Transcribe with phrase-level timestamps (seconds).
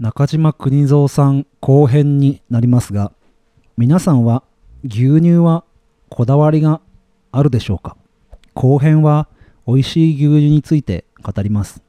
[0.00, 3.12] 中島邦蔵さん後編になりますが
[3.76, 4.42] 皆さんは
[4.82, 5.62] 牛乳は
[6.08, 6.80] こだわりが
[7.32, 7.98] あるでしょうか？
[8.54, 9.28] 後編は
[9.66, 11.82] 美味しい牛乳について語ります。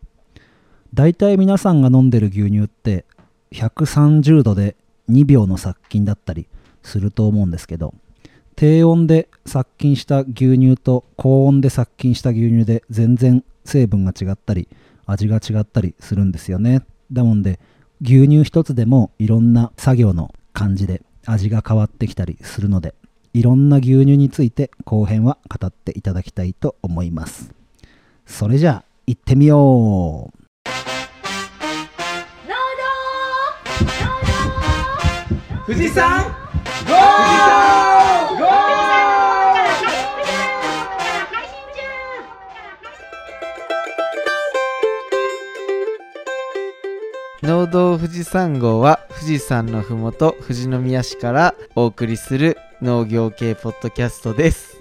[0.94, 3.06] 大体皆さんが飲んでる牛乳って
[3.54, 4.76] 130度で
[5.10, 6.50] 2秒の殺菌だったり
[6.84, 7.94] すると思うんですけど
[8.58, 14.68] 低温で殺菌した牛乳と高温で殺菌した牛乳で全然成分が違ったり
[15.06, 16.82] 味が違ったりするんですよね。
[17.10, 17.58] だもんで
[18.04, 22.96] 牛乳一つでもいろんな作業の感じで味が変わってきたりするので
[23.34, 27.52] いろんな牛乳について後編は語っていただきたいと思います。
[28.26, 30.42] それじゃあ行ってみよう。
[35.68, 36.24] 富士山
[36.88, 37.91] ゴー
[47.44, 54.80] 農道富士山号は富士山のふもと富士宮市からお送りする農業系ポッドキャストです。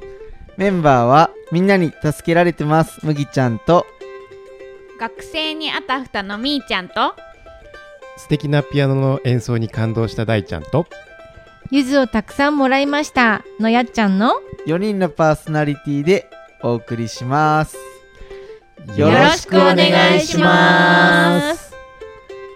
[0.58, 3.04] メンバーはみんなに助けられてます。
[3.06, 3.86] 麦ちゃんと。
[4.98, 7.14] 学生にあたふたのみーちゃんと。
[8.18, 10.86] 素敵なピアノの演奏に感動した大ちゃんと。
[11.70, 13.42] ゆずをたくさんもらいました。
[13.58, 14.34] のやっちゃんの。
[14.66, 16.28] 4人のパーソナリティで
[16.62, 17.78] お送りします。
[18.96, 21.69] よろしくお願いします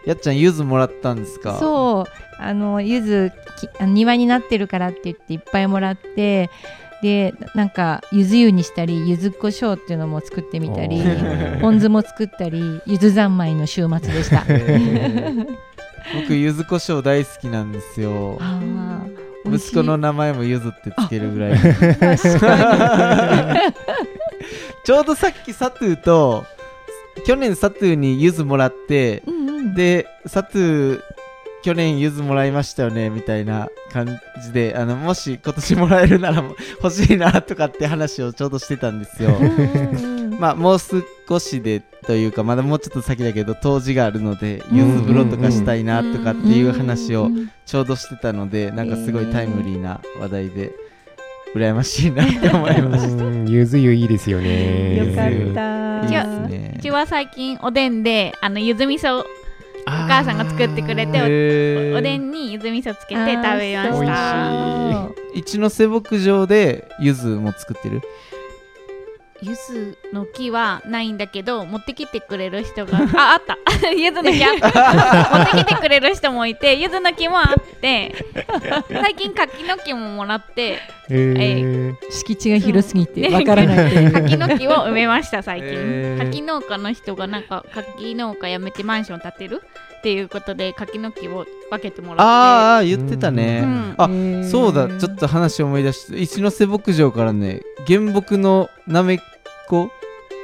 [0.06, 1.58] やっちゃんゆずもらったんですか？
[1.58, 2.10] そう。
[2.38, 3.32] あのゆず
[3.80, 6.50] 庭になってるからって言っていっぱいもらって
[7.00, 11.00] でなんかゆず湯にしたりゆずこしょうっていうのも作ってみたり
[11.60, 14.44] ポン酢も作ったりゆず三昧の週末でした。
[16.20, 18.38] 僕ゆずこしょう大好きなんですよ。
[19.46, 21.58] 息子の名前もゆずってつけるぐらい。
[24.84, 26.44] ちょうどさっきサトゥーと
[27.26, 29.33] 去年サトゥーにゆずもらってに、うんうん、
[29.74, 31.00] でサトゥー
[31.64, 39.30] 去年ゆずもらいましたよねみたいな感じであのもし今年もらえるならも欲しいなとかって話をちょうどしてたんですよ。
[40.38, 47.30] まあもう少しでというかまだもうちょっと先だけど冬至があるのでゆず風呂とかしたいなとかっていう話を
[47.64, 50.72] ちょうどしてたのでなんかすごいタイムリーな話題で
[51.54, 53.24] 羨ましいなって思いました。
[53.24, 54.98] うんゆず湯いいですよね。
[54.98, 55.94] よかった。
[56.76, 59.24] うちは最近おでんであのゆず味噌
[59.86, 61.20] お母さんが作ってくれて
[61.94, 65.10] おでんにゆず味噌つけて食べました。
[65.34, 68.00] 一ノ瀬牧場でゆずも作ってる？
[69.42, 73.58] ゆずの木はないんだけど持ってきてくれる人が ああった。
[73.90, 74.70] ゆずの木あった。
[75.38, 78.14] 持ってきてくれる人もいてゆずの木もあって
[78.90, 80.78] 最近柿の木ももらって
[81.10, 81.94] へー。
[82.10, 84.12] 敷地が広すぎてわからない。
[84.12, 86.18] 柿の木を埋めました最近、へー。
[86.18, 89.62] 柿農家の人がなんか柿農家辞めてマンション建てる
[90.04, 92.22] っていうことで柿の木を分けてもらって。
[92.22, 93.94] ああ言ってたね、うん。
[93.96, 94.86] あそうだ。
[94.98, 96.20] ちょっと話思い出して。
[96.20, 99.18] 一ノ瀬牧場からね原木のなめ
[99.66, 99.90] こ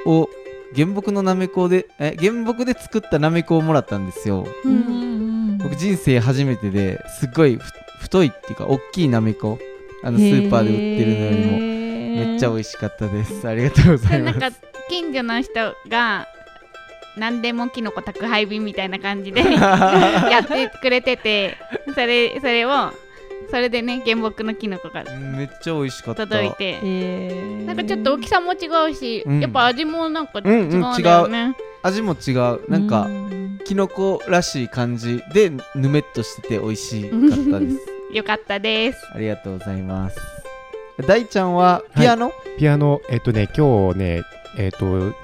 [0.06, 0.30] を
[0.74, 4.46] 原木のなめこでえ原木で作ったなめこをもらったんですよ。
[4.64, 4.72] うん。
[4.72, 7.62] うんうん僕人生初めてですっごいふ
[8.00, 9.58] 太いっていうか大きいなめこ
[10.02, 11.58] あのスーパーで売ってるのよりも。
[11.58, 13.46] めっちゃ美味しかったです。
[13.46, 14.34] ありがとうございます。
[14.34, 16.26] でなんか近所の人が
[17.16, 21.56] 何でもキノコ宅配便みたいな感じで やってくれてて
[21.94, 22.92] それそれを
[23.50, 26.26] それでね原木のキノコがめっちゃ美味しかった。
[26.26, 26.78] 届いて。
[26.82, 27.64] へー。
[27.64, 29.40] なんかちょっと大きさも違うし、うん。
[29.40, 32.70] やっぱ味もなんか違うんうんうん味も違う。
[32.70, 33.58] なんかうん。
[33.64, 37.78] きのこらしい感じでぬめっとしてて美味しかったです。
[38.12, 39.08] よかったです。
[39.14, 40.18] ありがとうございます。
[41.06, 44.22] 大ちゃんはピアノ、ピアノえっとね今日ね
[44.56, 45.14] えっと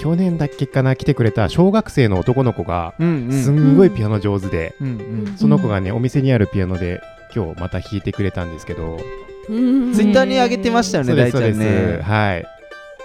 [0.00, 4.90] 去年だっけかな来てくれた小学生の男の子がすんごいピアノ上手で、うんう
[5.30, 5.36] ん。
[5.36, 7.00] その子がねお店にあるピアノで
[7.34, 8.98] 今日また弾いてくれたんですけど。
[9.46, 11.58] ツイッターに上げてましたよねそうで大ちゃんです。
[11.58, 12.46] ねはい。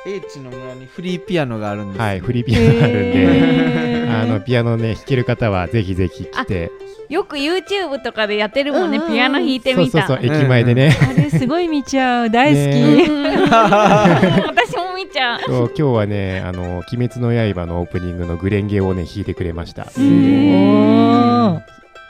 [0.07, 2.03] 英知の村にフリーピアノがあるんですよ。
[2.03, 6.71] はいフリーピアノがあるんであのピアノね弾ける方はぜひぜひ来て。
[7.09, 12.29] よく YouTube とかでやってるもんね、ピアノ弾いてそうみたそうそう駅前でね、あれすごい見ちゃう。
[12.29, 13.11] 大好き、
[14.47, 15.41] 私も見ちゃう。
[15.41, 19.83] そう今日はねあの「鬼滅の刃」のオープニングのグレンゲをね弾いてくれました。
[19.83, 21.61] おー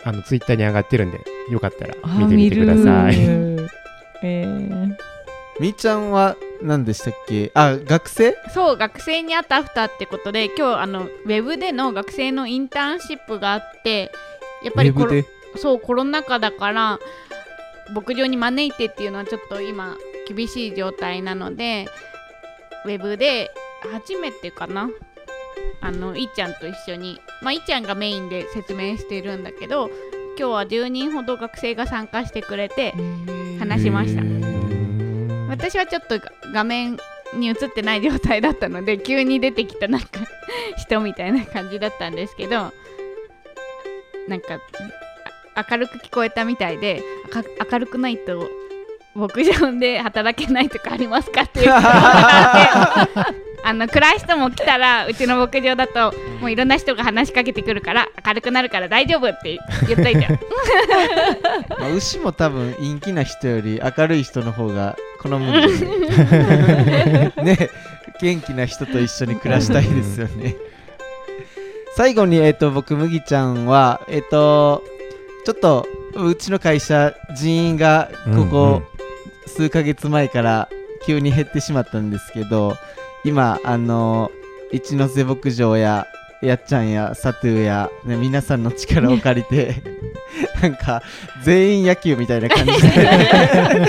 [0.04, 1.20] あのツイッターに上がってるんで
[1.50, 3.16] よかったらあ見てみてください。
[4.24, 4.96] えー。
[5.60, 7.52] みーちゃんは何でしたっけ？
[7.54, 8.36] あ学生？
[8.54, 14.12] そう学生にあったアフターってことで今日あのウェブでの学生のインターンシップがあって
[14.64, 15.26] やっぱりコロで？
[15.58, 17.00] そうコロナ禍だから
[17.94, 21.88] 牧場に招いてっていうのはちょっと今厳しい状態なので
[22.86, 23.52] ウェブで
[23.92, 24.90] 初めてかな。
[25.82, 27.20] あのいっちゃんと一緒に。
[27.42, 29.90] まあ、いっちゃんがメインで説明してるんだけど
[30.38, 32.94] 今日は10人ほど学生が参加してくれて
[33.60, 34.24] 話しました。
[35.50, 36.20] 私はちょっと
[36.54, 36.98] 画面
[37.34, 40.22] に映ってない状態だったので急に出てきたなんか
[40.78, 42.72] 人みたいな感じだったんですけど
[44.28, 44.60] なんか
[45.70, 47.04] 明るく聞こえたみたいで
[47.72, 48.50] 明るくないと
[49.14, 53.42] 牧場で働けないとかありますかっていうあって。
[53.64, 60.40] あの暗い人も来たらうちの牧場だともういろんな人が話しかけてくるから明るくなるから大丈夫って言っといてよ。
[61.80, 67.34] まあ、牛も多分陰気な人より明るい人の方が好むんですね。
[67.44, 67.70] ね
[68.20, 70.56] 元気な人と一緒に暮らしたいですよね。
[71.96, 74.84] 最後に、えっと僕麦ちゃんはえっ、と
[75.46, 78.84] ちょっとうちの会社人員がここ
[79.48, 80.70] 数ヶ月前から
[81.06, 82.76] 急に減ってしまったんですけど
[83.24, 84.32] 今あの
[84.72, 86.08] 一ノ瀬牧場や
[86.42, 89.84] やっちゃんやサトゥーや、ね、皆さんの力を借りて
[90.62, 91.04] なんか
[91.44, 93.88] 全員野球みたいな感じで。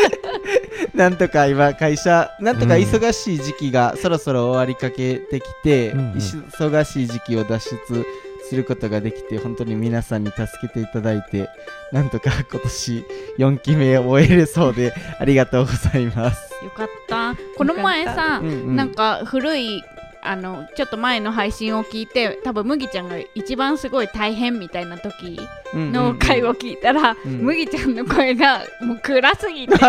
[0.94, 6.12] なんとか今会社なんとか忙しい時期がそろそろ終わりかけてきて、うんうん。
[6.12, 8.06] 忙しい時期を脱出
[8.52, 11.48] することができて本当に皆さんに助けていただいて
[11.90, 13.04] なんとか 今年
[13.38, 16.52] 4期目を終えれそうでありがとうございます。
[16.62, 17.34] よかった。
[17.56, 18.76] この前さ、うんうん。
[18.76, 19.82] なんか古い
[20.22, 25.40] あのちょっと前の配信を聞いて多分麦ちゃんが一番すごい大変みたいな時
[25.74, 27.38] の回を聞いたら、うん。
[27.38, 29.76] 麦ちゃんの声がもう暗すぎて。
[29.80, 29.82] ち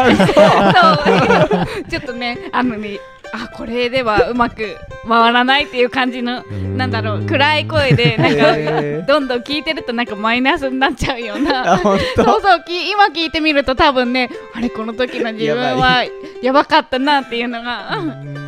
[1.97, 2.97] ょっとねあのね
[3.35, 4.77] あこれではうまく
[5.07, 16.05] 回らないっていう感じのなんだろう暗い声でなんかえどんどん聞いてるとなんかマイナスになっちゃうような本そう当そうき今聞いてみると多分ねあれこの時の自分は
[16.43, 18.33] やばかったなっていうのがうん。
[18.33, 18.43] な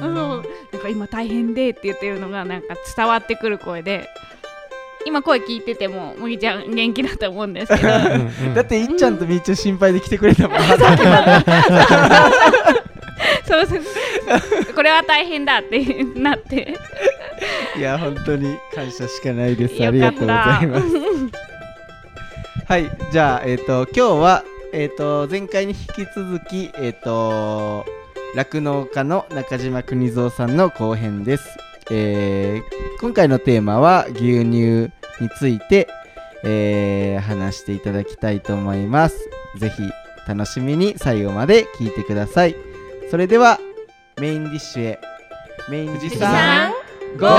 [0.79, 0.79] ん。
[0.79, 4.07] か今大変でって言ってるのがなんか伝わってくる声で
[5.07, 7.87] 今声聞いてても麦ちゃん元気だと思うんですけど。
[7.87, 10.59] だっていっちゃんとみーちゃん心配で来てくれたもん。
[13.47, 13.81] そうそう
[14.75, 16.75] これは大変だってなって
[17.77, 19.81] いや本当に感謝しかないです。
[19.81, 20.85] あよりがとうございます。
[22.67, 24.43] はい、じゃあえっ、と今日は
[24.73, 27.85] えっ、と前回に引き続きえっ、と
[28.35, 31.57] 酪農家の中島邦蔵さんの後編です。
[31.91, 34.91] えー今回のテーマは牛乳に
[35.37, 35.87] ついて、
[36.43, 39.29] えー話していただきたいと思います。
[39.57, 39.83] ぜひ
[40.27, 42.55] 楽しみに最後まで聞いてください。
[43.11, 43.59] それでは
[44.21, 44.99] メインディッシュへ。
[45.69, 46.71] メインディッシュさん。
[47.19, 47.29] ゴー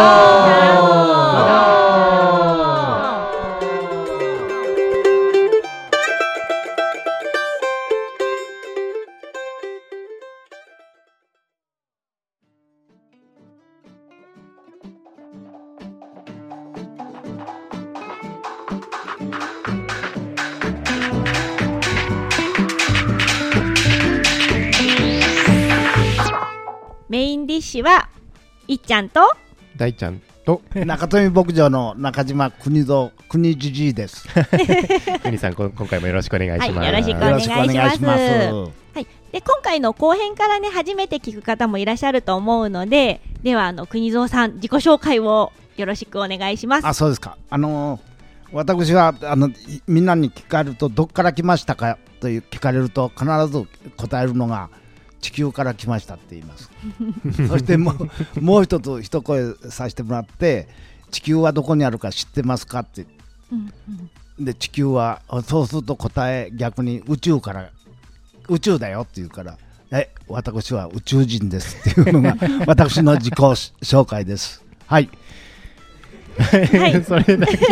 [27.09, 28.09] メインディッシュは
[28.67, 29.21] いっちゃんと
[29.77, 34.27] 大ちゃんと中富牧場の中島国蔵国じじいです。
[35.23, 38.23] くにさんこ今回もよろしくお願いします、はいよろしくおよ願いろします。
[38.95, 47.37] はい、で今回の後編からね初めて聞く方もいらっしゃると思うのでではあの国蔵さん自己紹介をよろしくお願いしますあ、そうですか。
[47.51, 48.17] あのー
[48.53, 49.55] 私はあのい
[49.89, 53.67] みんなに聞かれるとどっから来ましたかという聞かれると必ず
[53.97, 54.71] 答えるのが
[55.21, 56.71] 地球から来ましたって言います。
[57.49, 57.95] そしても
[58.37, 60.69] うもう一つ一声させてもらって
[61.11, 63.07] 地球はどこにあるか知ってますかって。
[64.39, 67.71] で地球はそうすると答え逆に宇宙から
[68.49, 69.57] 宇宙だよって言うから
[69.91, 75.09] え私は宇宙人ですっていうのが 私の自己紹介ですはい
[76.43, 77.03] はい。
[77.05, 77.57] それだけ。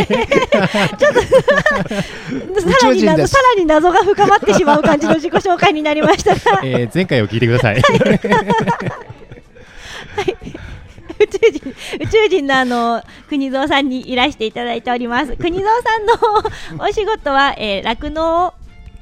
[2.61, 6.61] さらに謎さらに謎が深まってしまう感じの自己紹介になりましたが。
[6.63, 7.83] えー前回を聞いてください。
[11.17, 15.37] 宇宙人宇宙人のあの国蔵さんにいらしていただいております。
[15.37, 16.07] 国蔵さん
[16.79, 18.53] のお仕事はえー酪農、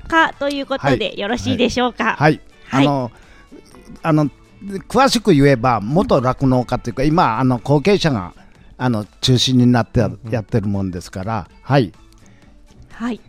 [0.09, 1.19] 家ということで、はい。
[1.19, 2.17] よろしいでしょうか？
[2.19, 2.87] はい、はい。
[2.87, 3.11] あの
[4.03, 4.27] あの
[4.89, 8.33] 詳しく言えば元酪農家というか今あの後継者が
[8.79, 11.49] あの中心になってややってるもんですから。
[11.63, 11.93] はい。
[12.93, 13.21] はい。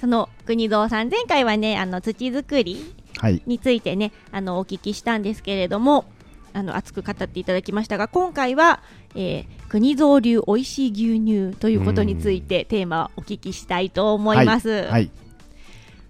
[0.00, 3.42] その国蔵さん前回はねあの土作りはい。
[3.46, 6.04] についてねあのお聞きしたんですけれども
[6.52, 8.82] あの熱く語っていただきましたが今回は、
[9.14, 15.10] えー国蔵流おいしい牛乳ということについてテーマをお聞きしたいと思います、はい。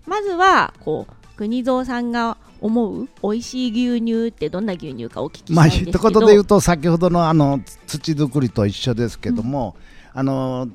[0.06, 3.08] まずはこう国蔵さんが思う？
[3.22, 9.76] おいしい牛乳ってどんな牛乳かお聞きしたまあいんですけど、一言で言うと先ほどのあの土作りと一緒ですけども、
[10.12, 10.68] あの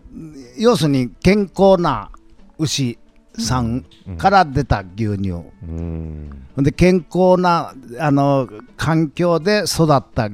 [0.57, 2.09] 要するに健康な
[2.57, 2.97] 牛
[3.37, 3.85] さん
[4.17, 5.29] から出た牛乳、
[5.63, 6.29] うん。
[6.57, 10.29] で健康なあの環境で育った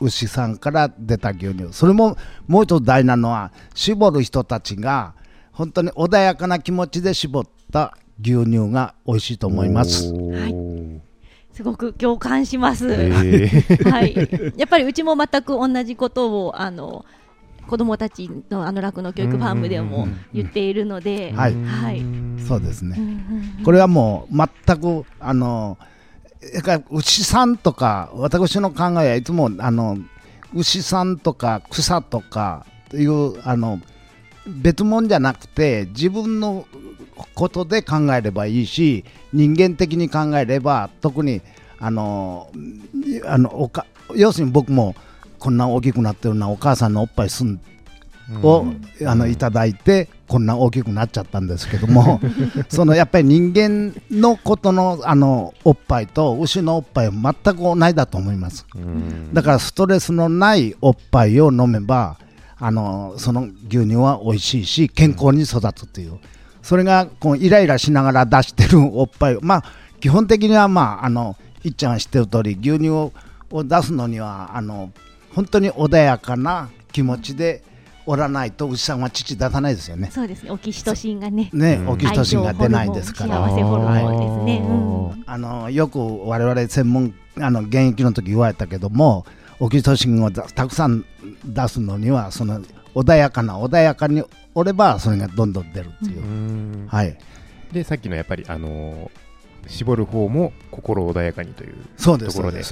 [0.00, 1.72] 牛さんから出た牛乳。
[1.72, 5.14] それももう一つ大事なのは絞る人たちが
[5.52, 10.12] 本当に穏やかな気持ちで絞った牛乳が美味しいと思います。
[10.12, 11.00] おー
[11.52, 12.92] すごく共感します。
[12.92, 13.86] えー。
[13.88, 14.14] はい、
[14.56, 17.04] やっぱりうちも全く同じことをあの
[17.68, 21.54] 子供たちのあの酪農教育ファームでも言っているので、はい。
[21.64, 22.02] はい。
[22.46, 22.98] そうですね。
[23.64, 25.78] これはもう全くあの
[26.90, 29.96] 牛さんとか私の考えはいつもあの
[30.54, 33.80] 牛さんとか草とかというあの
[34.46, 36.66] 別物じゃなくて自分の
[37.34, 41.40] ことで考えればいいし人間的に考えれば特に
[41.78, 42.50] あの
[43.26, 44.94] あのおか要するに僕も
[45.38, 47.60] こんな大きくなってるのはお母さんのおっぱいすん
[48.42, 48.64] を、
[49.06, 52.20] あのいただいてこんな大きくなっちゃったんですけども
[52.70, 58.64] そのやっぱり人間のことのあのおっぱいと牛のおっぱいは全く同じだと思います。
[58.74, 59.34] うん。
[59.34, 62.16] だからストレスのないおっぱいを飲めば
[62.58, 66.14] あのその牛乳は美味しいし健康に育つという
[66.64, 69.64] それがこうイライラしながら出してるおっぱい まあ
[70.00, 73.12] 基本的にはまああのいっちゃんが知ってる通り牛乳を
[73.50, 74.90] を出すのにはあの
[75.34, 77.62] 本当に穏やかな気持ちで
[78.06, 80.10] おらないと牛さんは乳出さないですよね。
[80.12, 83.36] そうですね、オキシトシンがね、ね、うんオキシトシンが出ないですから。
[83.36, 84.66] 幸せホルモンですね。
[84.66, 89.24] うんあのよく我々専門あの現役の時言われたけども
[89.60, 91.04] オキシトシンをだたくさん
[91.44, 92.60] 出すのにはその
[92.94, 94.22] 穏やかな穏やかに
[94.54, 96.86] おればそれがどんどん出るっていう、うん。
[96.88, 97.16] はい。
[97.72, 99.24] でさっきのやっぱりあのー
[99.66, 102.62] 絞る方も心穏やかにというところで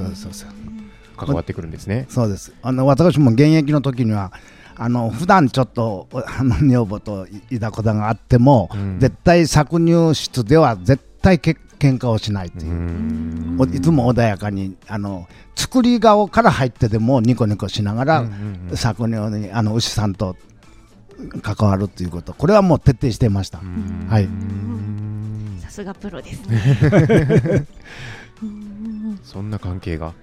[1.16, 2.06] 関わってくるんですね。
[2.08, 2.52] そうです。
[2.62, 4.32] あの私も現役の時には
[4.76, 8.98] あの普段ちょっとあの女房といだこだがあっても、うん。
[9.00, 13.74] 絶対搾乳室では絶対け喧嘩をしないという。
[13.74, 18.74] いつも穏やかにあの作り顔から入ってでもニコニコしながら、うんうんうん。
[18.74, 20.36] 搾乳にあの牛さんと
[21.42, 22.34] 関わるということ。
[22.34, 24.06] これはもう徹底していました、うん。
[24.08, 24.24] はい。
[24.24, 26.46] うんさすがプロです。
[26.48, 27.66] ね。
[28.42, 30.14] うんそんな関係が？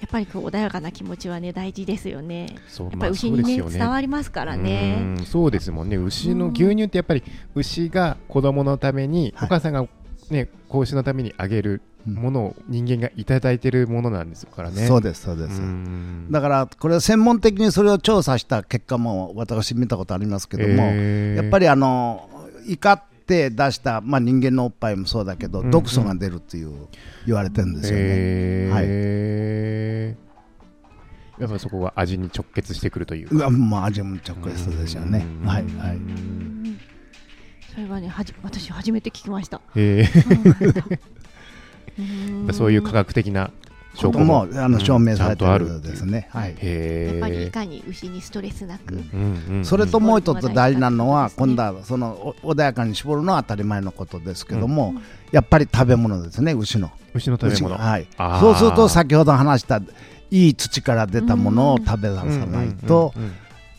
[0.00, 2.56] やっぱりこう穏やかな気持ちはね大事ですよね。
[2.68, 5.16] そうやっぱり牛にね伝わりますからね。
[5.18, 5.96] うんそうですもんね。
[5.96, 7.22] 牛の牛乳ってやっぱり
[7.54, 9.46] 牛が子供のために、はい。
[9.46, 9.86] お母さんが
[10.34, 14.86] ね子牛のためにあげるものを人間がいただいてるものなんですからね。
[14.86, 16.28] そうですそうです、うん。
[16.30, 21.42] だからこれは専門的にそれを調査した結果も私見たことありますけども、えー。
[21.42, 22.28] やっぱりあの
[22.66, 26.88] 怒って出した、まあ、人間のおっぱいもそうだけど、うんうん毒素が出るっていう
[27.26, 31.40] 言われてるんですよね、えー。
[31.40, 35.24] やっぱりそこが味に直結してくるといううわもう味も直結ですよね。
[35.42, 35.48] うん。
[35.48, 35.96] はいはい。
[35.96, 36.43] うん
[37.74, 39.60] それはねはじ私初めて聞きました。
[39.74, 40.06] え。
[40.06, 40.98] ー
[41.98, 42.54] うん。
[42.54, 43.50] そういう科学的な
[43.94, 44.46] 証拠も。
[44.46, 46.54] もあの証明されてるですね、はい。
[46.58, 54.94] へやっぱりいーかに牛にストレスなく、うんうんそれともう一つ大事なのは、うん今度はそのお穏やかに絞るのは当たり前のことですけども、
[55.32, 56.90] やっぱり食べ物ですね、牛の。
[57.14, 57.76] 牛の食べ物。
[57.76, 58.06] はい。
[58.40, 59.80] そうすると、先ほど話した
[60.30, 63.34] いい土から出たものを食べささないと、うんうんうん。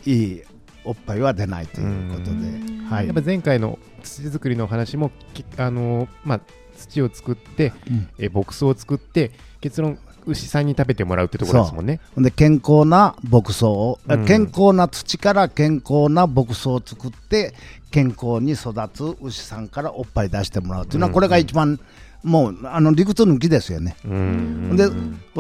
[0.06, 0.42] いい
[0.86, 2.86] おっぱいは出ないということで、うん。
[2.90, 3.06] はい。
[3.08, 6.42] やっぱ前回の土作りの話もきあのーまあ
[6.78, 8.10] 土を作って、うん。
[8.20, 12.00] え牧草を作って結論牛さんに食べてもらうってところですもんね。
[12.18, 14.26] で健康な牧草を、あうん。
[14.26, 17.54] 健康な土から健康な牧草を作って
[17.92, 21.14] 健康に育つ牛さんからおっぱい出してもらうというのは、うん。
[21.14, 21.80] これが一番
[22.24, 23.96] もうあの理屈抜きですよね。
[24.04, 24.76] うん。
[24.76, 24.90] で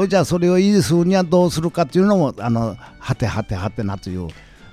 [0.07, 4.27] じゃあそれを維持するにはどうするかというのもあのはてはてはてなという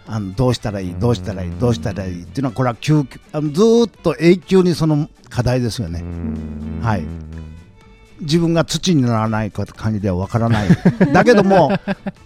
[0.07, 2.77] あのどうしたらいいどうしたらいいどうしたらいいっていうのはこれは
[3.33, 6.03] あのずーっと永久にその課題ですよね。
[6.83, 7.05] はい
[8.21, 10.69] 自分が土にならないか限りはわからない。
[11.13, 11.73] だけども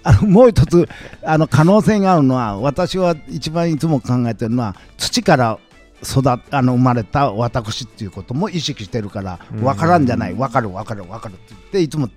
[0.02, 0.86] あのもう一つ
[1.24, 5.58] あの可能性があるのは私は一番いつも考えてるのは土から
[6.02, 12.10] 育っあの生まれた私っていうことも意識してるからうんわからんじゃないわかるわかるわかるって言っていつも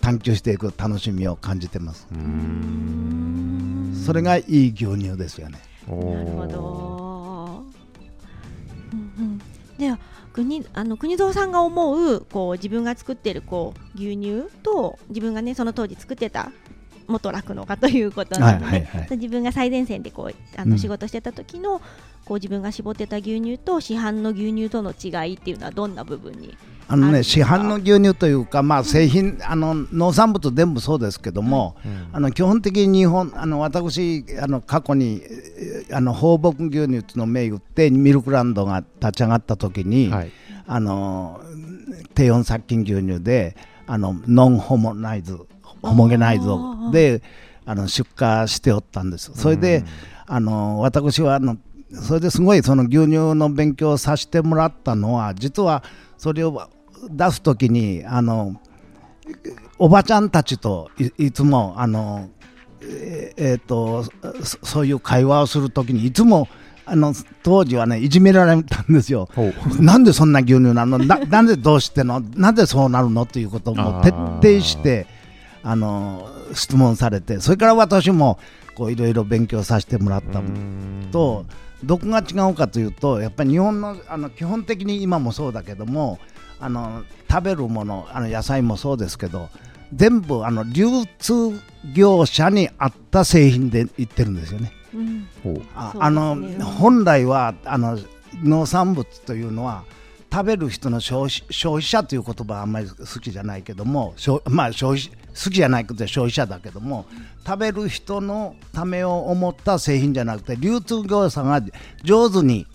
[0.00, 2.08] 探求していく楽しみを感じてます。
[4.10, 5.60] それがいい牛乳ですよね。
[5.86, 7.64] ななるほど。
[8.92, 9.40] うんうん、
[9.78, 10.00] では
[10.32, 16.50] 国あの国蔵さんが思うこう自分が作ってるこう牛乳と自分がねその当時作ってた
[17.06, 21.80] もっと楽のかということなので、はいはいはい自分が最前線でこうあうんの仕事してた時の、
[22.24, 26.58] こう自分が絞ってた牛乳と市販の牛乳との違いっていうのはどんな部分に
[26.92, 31.76] あのね市販の牛乳というか、まあ、製品あの農産物全部そうですけども、
[32.12, 40.30] あの基本的に日本あの私あの過去にえーあの放牧牛乳っていうのを銘打ってミルクランドが立ち上がった時に、はい。
[40.66, 41.40] あの
[42.14, 43.56] 低温殺菌牛乳で
[43.88, 45.36] あのノンホモナイズ
[45.82, 46.46] ホモゲナイズ
[46.92, 47.22] で
[47.66, 49.32] あの出荷しておったんです。
[49.34, 49.84] それで、
[50.26, 51.56] あの私はあの
[51.92, 55.82] それですごいその牛乳の勉強をさせてもらったのは実は
[56.18, 56.70] それを
[57.08, 58.60] 出す時にあの
[59.78, 62.28] おばちゃんたちといいつもあの
[62.82, 64.04] えーえーと
[64.42, 66.48] そそういう会話をする時にいつも
[66.86, 69.28] あの当時はねいじめられたんですよ。
[69.78, 70.98] なんでそんな牛乳なの？
[70.98, 72.20] ななんでどうしての？
[72.20, 73.26] なんでそうなるの？
[73.26, 75.06] ということをもう徹底して
[75.62, 78.38] あの質問されてそれから私も
[78.74, 80.42] こういろいろ勉強させてもらった。
[81.12, 81.46] と
[81.84, 86.18] どこが違うかというとやっぱり日本のあの基本的に今もそうだけども
[86.60, 89.48] あの食べるものあの野菜もそうですけど
[89.94, 90.86] 全部あの流
[91.18, 91.34] 通
[91.94, 94.72] 業者に合った製品でいってるんですよね。
[94.94, 95.28] うん。
[95.42, 95.62] ほう。
[95.74, 97.98] あねあの本来はあの
[98.42, 99.84] 農産物というのは
[100.32, 107.06] 食べる人の消費消費者という言葉はあんまり好きじゃないけども消まあ消費好きじゃないけど消費者だけども
[107.44, 111.60] 食べる人のためを思った製品じゃなくて流通業者が
[112.04, 112.66] 上手に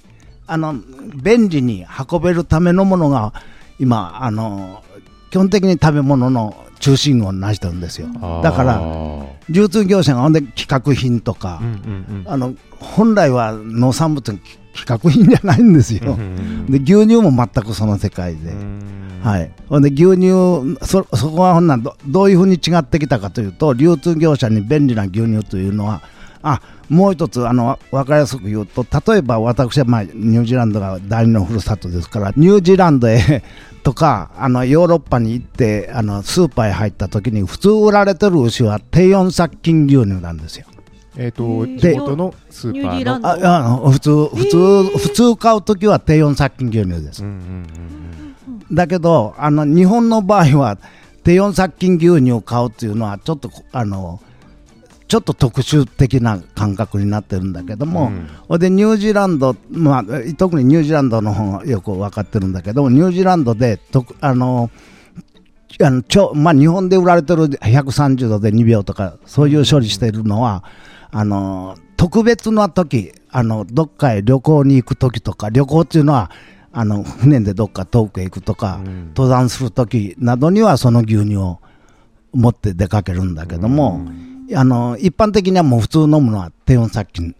[0.48, 3.34] あの便利に運べるためのものが
[3.80, 4.84] 今あの
[5.30, 8.08] 基本的に食べ物の中心をなしてるんですよ。
[8.44, 8.82] だから
[9.50, 11.62] 流通業者がほんで規格品とか、
[12.26, 14.40] あの本来は農産物の
[14.76, 16.14] 規格品じゃないんですうんよ。
[16.14, 16.66] うん。
[16.68, 19.22] で牛乳も全くその世界で、うん。
[19.24, 26.04] はい、ほんで牛乳そそこはほんならどどういうふうに違ってきたかというと流通業者に便利な牛乳というのは
[26.48, 33.44] あもう一つあの分かりやすく言うと例えば私は、まあ、ニュージーランドが第二のふるさとですからニュージーランドへ
[33.84, 40.66] とかあのヨーロッパに行ってあのスーパーへ入った時に普通売られてる牛は低温殺菌牛乳なんですよ。
[41.18, 43.48] えっとで地元のスーパージーーのランド。
[43.48, 47.24] ああ普通普通、普通買うときは低温殺菌牛乳です。
[47.24, 47.66] うんうん
[48.72, 50.78] だけどあの日本の場合は
[51.24, 54.20] 低温殺菌牛乳を買うっていうのはちょっとあの
[55.08, 58.12] ちょっと特殊的な感覚になってるんだけども、
[58.50, 58.60] うん。
[58.60, 60.04] でニュージーランド、まあ、
[60.38, 64.72] 特にニュージーランドの方がよく分かってるんだけどもニュージーランドでとあの
[65.84, 70.64] あのちょまあ、日本で売られてる130度で2秒とかそういう処理しているのは、
[71.12, 76.32] あの特別な時あのどっかへ旅行に行く時とか旅行っていうのは
[76.72, 79.08] あの船でどっか遠くへ行くとか、うん。
[79.10, 81.60] 登山する時などにはその牛乳を
[82.34, 84.02] 持って出かけるんだけども、
[84.54, 87.36] あの一般的にはもう普通飲むのは低温殺菌、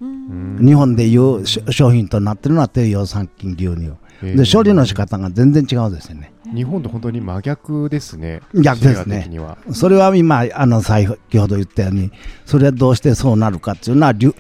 [0.60, 3.94] 日本でいうし商品となってるのは低温殺菌牛乳。
[4.22, 6.32] で処理の仕方が全然違うですよね。
[6.54, 8.42] 日本と本当に真逆ですね。
[8.54, 9.30] 逆ですね。
[9.72, 12.12] それは今あの先ほど言ったように
[12.46, 14.34] それはどうしてそうなるかっていうのは流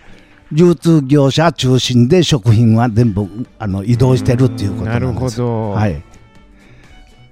[0.52, 3.28] 流通業者中心で食品は全部
[3.60, 5.02] あの移動してるっていうことなんです。
[5.02, 5.72] なるほど。
[5.72, 6.02] はい、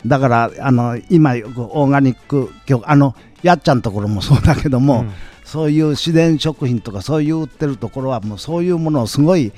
[0.06, 5.12] だからあの今よくオーガニック今日あのやっちゃんところもそうだけども、うん。
[5.44, 9.52] そういう自然食品とかそういう売ってるところはもうそういうものをすごい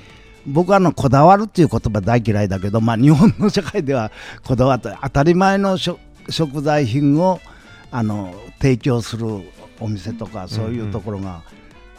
[0.46, 4.12] 僕はあのこだわるっていう言葉大嫌いだけど、まあ、日本の社会では
[4.44, 7.40] こだわって当たり前の食食材品を
[7.92, 9.26] あの提供する
[9.80, 11.44] お店とかそういうところが、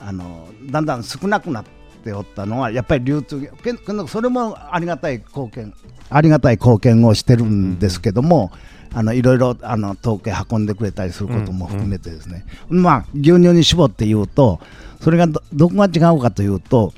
[0.01, 1.65] あのだんだん少なくなっ
[2.03, 3.73] ておったのはやっぱり流通け
[4.09, 5.73] それもありがたい貢献
[6.11, 8.51] ありがたい貢献をしてるんですけども、
[8.93, 14.61] あのいろいろあの統計運んでくれたりすることも含めてですね、まあ牛乳に絞って言うと
[15.01, 16.93] それがどどこが違うかというと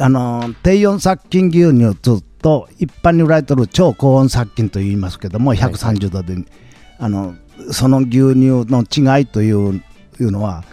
[0.00, 6.36] あの低温殺菌牛乳と一般に売られている超高温殺菌と言いますけども130度で、
[6.98, 7.34] あの
[7.70, 9.82] その牛乳の違いという
[10.20, 10.64] いうのは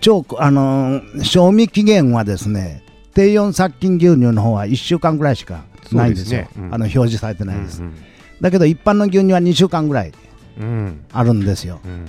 [0.00, 2.82] 超あの賞味期限はですね
[3.14, 6.42] 低温殺菌牛乳の方は1週間ぐらいしかないんですよ。
[6.42, 6.48] ね。
[6.56, 6.64] うん。
[6.66, 7.94] あの表示されてないです、うん
[8.40, 10.12] だけど一般の牛乳は2週間ぐらい
[10.58, 11.04] うん。
[11.12, 11.80] あるんですよ。
[11.84, 12.06] うん。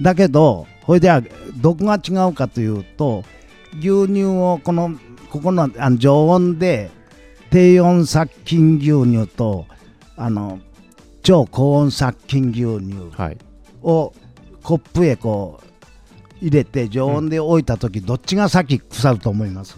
[0.00, 1.22] だけどこれでは
[1.56, 3.24] どこが違うかというと
[3.80, 4.92] 牛乳をこの
[5.30, 6.90] ここのあの常温で
[7.50, 9.66] 低温殺菌牛乳と
[10.16, 10.60] あの
[11.22, 13.38] 超高温殺菌牛乳はい。
[13.82, 14.12] を
[14.62, 15.66] コップへこう
[16.40, 19.76] 入れて常温で置いた時、どっちが先腐ると思います？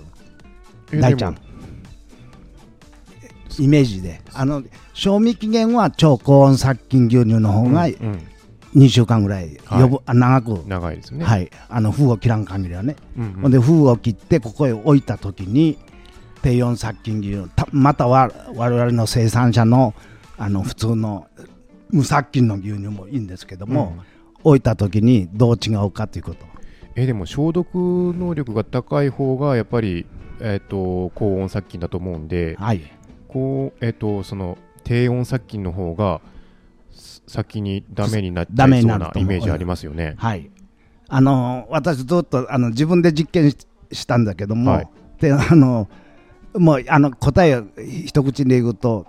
[0.92, 1.38] え大ちゃん
[3.60, 4.20] イメージで。
[4.32, 4.62] あの
[4.94, 8.26] 賞味期限は超高温殺菌牛乳の方がうん
[8.74, 9.80] 2週間ぐらい、はい。
[9.80, 11.24] よぶあ長く、長いですよね。
[11.24, 13.32] はい、あの封を切らん限りはね、うんうん。
[13.42, 15.76] ほんで封を切ってここへ置いた時に
[16.42, 19.94] 低温殺菌牛乳たまたは我々の生産者の
[20.38, 21.26] あの普通の
[21.90, 23.98] 無殺菌の牛乳もいいんですけども、
[24.44, 26.46] 置いた時にどう違うかということ。
[26.94, 30.06] えでも消毒能力が高い方がやっぱり、
[30.40, 32.80] えー、と高温殺菌だと思うんで、はい
[33.32, 36.20] こうえー、とその低温殺菌の方が
[36.90, 40.14] す先にダメになっちゃいそうになイメージありますよね。
[40.18, 40.50] はい
[41.12, 43.56] あの私ずっとあの自分で実験し
[43.92, 44.88] したんだけども、はい
[45.18, 45.88] であの
[46.54, 49.06] もうあの答えを一口で言うと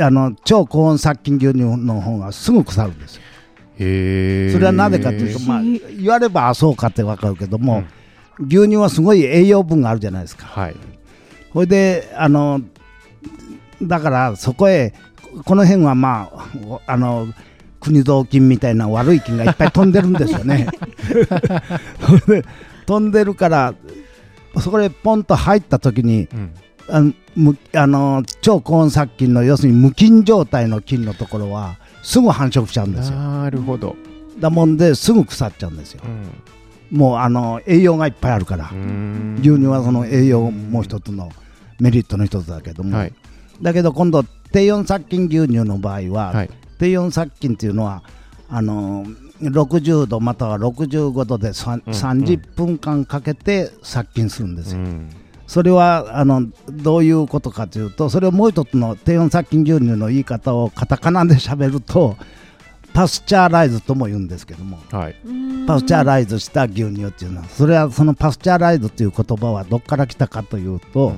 [0.00, 3.22] あの超高温殺菌牛乳の方がすぐ腐るんですよ
[3.78, 4.52] へえ。
[4.52, 7.84] それはなぜかというと、まあ、言わればあそうかって分かるけども、
[8.38, 10.46] 牛乳はすごい栄養分があるじゃないですか。
[10.46, 10.76] はい。
[11.52, 12.60] それであの
[13.88, 14.92] だからそこへ
[15.44, 16.30] この辺はま
[16.86, 17.28] ああの
[17.80, 20.68] 国雑菌みたいな悪い菌がいっぱい飛んでるんですよね。
[22.86, 23.74] 飛んでるから
[24.58, 26.28] そこへポンと入った時に、
[26.88, 33.16] あのむあの超高温殺菌の要するに無菌状態の菌のところはすぐ繁殖しちゃうんですよ。
[33.16, 33.96] なるほど。
[34.38, 36.02] だもんですぐ腐っちゃうんですよ。
[36.90, 38.70] もうあの栄養がいっぱいあるから
[39.40, 41.30] 牛乳はその栄養もう一つの
[41.80, 43.12] メリットの一つだけども、はい
[43.62, 46.50] だけど今度低温殺菌牛乳の場合は、はい。
[46.78, 48.02] 低温殺菌っていうのは
[48.48, 49.04] あの
[49.40, 54.80] 60度または65度でさんうん30分間かけて殺菌するんですよ。
[55.46, 62.16] それはあのどういうことかというとそれをもう一つの低温殺菌牛乳の言い方をカタカナで喋ると
[62.92, 65.16] パスチャーライズとも言うんですけども、はい。
[65.66, 71.16] パスチャーライズした牛乳っていうのはそれはそのパスチャーライズという言葉はどこから来たかというと、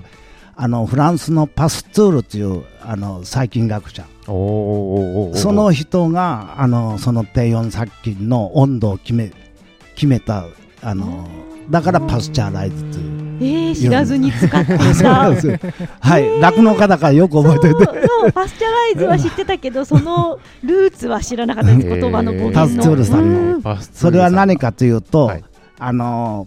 [0.56, 4.04] あのフランスのパスツールというあの細菌学者。
[4.26, 4.32] そ
[5.52, 9.30] の人があのその低温殺菌の温度を決め
[9.94, 10.46] 決めた
[10.82, 11.28] あの
[11.70, 13.24] だからパスチャーライズという。
[13.40, 15.32] えー、知らずに使ってた。
[16.00, 18.06] はい、酪農家だからよく覚えておいて。
[18.06, 21.88] そうパスチャライズは知ってたけど そのルーツは知らなかったです。
[21.88, 22.52] 言葉の語源の。
[22.52, 23.22] パスツールさんう
[23.58, 23.62] ん。
[23.62, 25.32] のそれは何かというと、
[25.78, 26.46] あの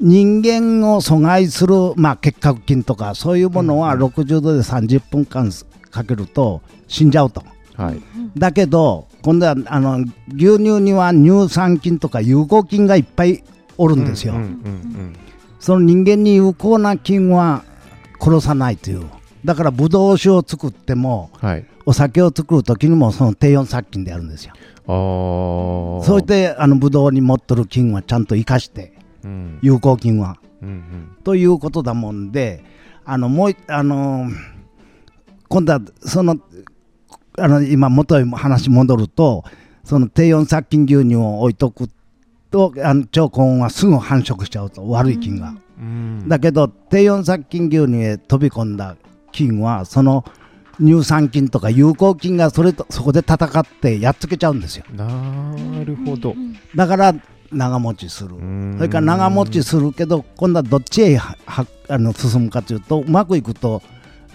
[0.00, 5.50] 人間を阻害する、まあ、結核菌とかそういうものは60度で30分間
[5.90, 7.42] かけると死んじゃうと。
[7.76, 8.00] はい。
[8.36, 10.04] だけど今度はあの
[10.34, 13.42] 牛乳には乳酸菌とか有効菌がいっぱい
[13.78, 14.34] おるんですよ。
[14.34, 15.16] うんうんうん
[15.58, 17.64] その人間に有効な菌は
[18.20, 19.04] 殺さないという。
[19.44, 21.66] だからブドウ酒を作っても、はい。
[21.86, 24.52] お酒を作る時にもその低温殺菌であるんですよ。
[24.86, 28.92] そうしてあのブドウに持っとる菌はちゃんと生かして、
[29.26, 29.58] うん。
[29.62, 31.16] 有効菌は、うんうん。
[31.24, 32.64] ということだもんで
[33.04, 34.28] あのもういあの
[35.48, 36.38] 今度はその
[37.38, 39.44] あの今元へ話戻ると
[39.84, 41.88] その低温殺菌牛乳を置いとく
[42.50, 45.54] とあの超高温はすぐ繁殖しちゃうと悪い菌が、
[46.26, 48.96] だけど低温殺菌牛乳へ飛び込んだ
[49.32, 50.24] 菌はその
[50.80, 54.84] 乳酸菌とか有効菌がそれとそこで戦ってやっつけちゃうんですよ。
[54.92, 56.34] なるほど。
[56.74, 57.14] だから
[57.56, 58.30] 長持ちする。
[58.76, 63.82] それから長持ちするけど今度はどっちへははあの進むかというとうまくいくと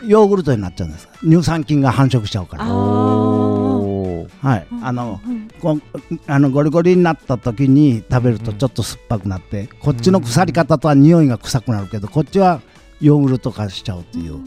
[0.04, 1.08] ヨーグルトになっちゃうんです。
[1.22, 2.66] 乳酸菌が繁殖しちゃうから。
[2.66, 4.68] はい。
[4.82, 5.20] あの
[5.62, 5.80] こ
[6.28, 12.62] あのゴリゴリになった時に食べるとちょっと酸っぱくなってこっちの腐り方とは匂いが臭くなるけどこっちは
[13.00, 14.40] ヨーグルト化しちゃうっていう。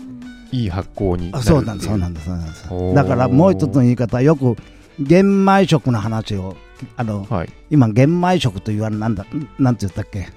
[0.52, 2.94] いい発酵になるあそうなんですそうなんですそうなんです。
[2.94, 4.56] だからもう一つの言い方はよく
[5.00, 6.56] 玄米食の話を
[6.96, 7.26] あの、
[7.70, 9.26] 今玄米食と言われなんだ
[9.58, 10.28] なんて言ったっけ？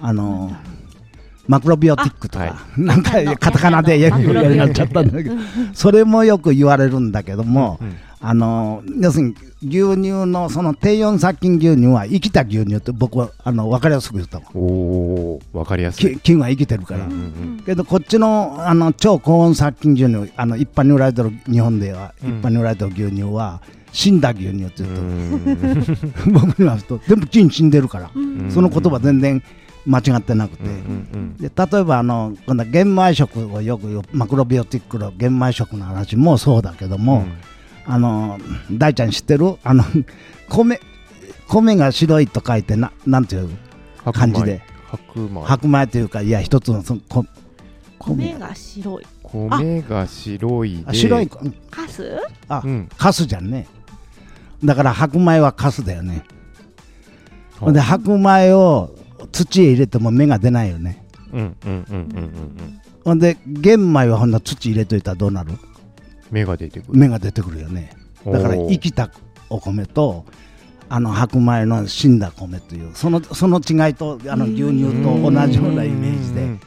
[0.00, 0.50] あの
[1.46, 5.36] マクロビオティックとか、なんかカタカナでやるようになっちゃったんだけど
[5.74, 7.78] それもよく言われるんだけども、
[8.20, 16.16] あの要するに牛乳のその低温殺菌牛乳は生きた牛乳って僕はあの分かりやすく言ったもんおお分かりやすい。
[16.16, 17.06] き菌は生きてるから、
[17.64, 23.62] けどこっちのあの超高温殺菌牛乳あの一般に売られてる日本では、一般に売られてる牛乳は
[23.96, 25.86] 死んだ牛乳って言う
[26.26, 26.28] と。
[26.30, 28.10] 僕にはとでも菌死んでるから、
[28.50, 29.42] その言葉全然
[29.86, 30.64] 間違ってなくて、
[31.40, 37.24] で例えばあの今度は玄米食をよくマクロビオティックの玄米食の話もそうだけども、
[37.86, 38.38] あの
[38.70, 39.56] 大ちゃん知ってる？
[39.64, 39.82] あの
[40.50, 40.78] 米
[41.48, 43.48] 米が白いと書いてななんていう？
[44.12, 44.60] 感じで。
[44.90, 45.42] 白米。
[45.42, 47.24] 白米というかいや一つのそのこ
[47.98, 48.34] 米。
[48.38, 49.06] が白い。
[49.22, 50.84] 米が白いで。
[50.86, 51.28] あ白い。
[51.70, 52.18] カス？
[52.48, 52.62] あ、
[52.98, 53.66] カスじゃんね
[54.64, 56.24] だから白米はカスだよね。
[57.58, 58.94] ほんで白米を
[59.32, 61.04] 土へ入れても芽が出ないよね。
[63.04, 65.52] ほんで玄米はほんな土入れといたらどうなる？
[66.30, 66.98] 芽が出てくる。
[66.98, 67.92] 芽が出てくるよね。
[68.24, 69.10] だから生きた
[69.48, 70.24] お米と
[70.88, 76.58] あの白米の死んだ米というそのその違いとあの牛乳と同じようなイメージで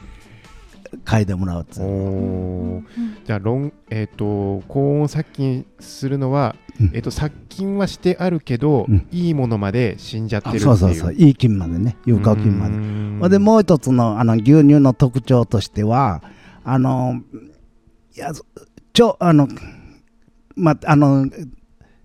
[1.04, 1.80] 嗅いでもらうって。
[1.80, 2.84] いう
[3.24, 6.90] じゃあ論、えー、と高温殺菌するのは、うん。
[6.94, 9.06] えー、と殺菌はしてあるけど、うん。
[9.10, 10.64] いいものまで死んじゃってるあっていう。
[10.64, 11.14] そうそうそう。
[11.14, 11.96] いい菌までね。
[12.06, 13.28] 有効菌まで。
[13.28, 16.22] ででもう一つのあの牛乳の特徴としては
[16.64, 17.20] あの
[18.16, 18.32] いや
[18.92, 19.46] ちょあの
[20.56, 21.26] まあの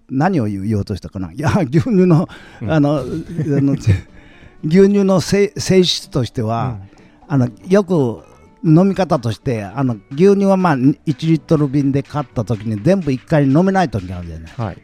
[0.10, 1.32] 何を言言おうとしたかな。
[1.32, 2.28] いや牛乳の,、
[2.62, 2.72] うん。
[2.72, 6.80] あのあの牛乳の性性質としては、
[7.28, 8.24] あのよく
[8.66, 14.54] 飲み方としてあの牛乳はまあ1リットル瓶で買った時に全部1回飲めない時があるじゃない。
[14.58, 14.78] はい。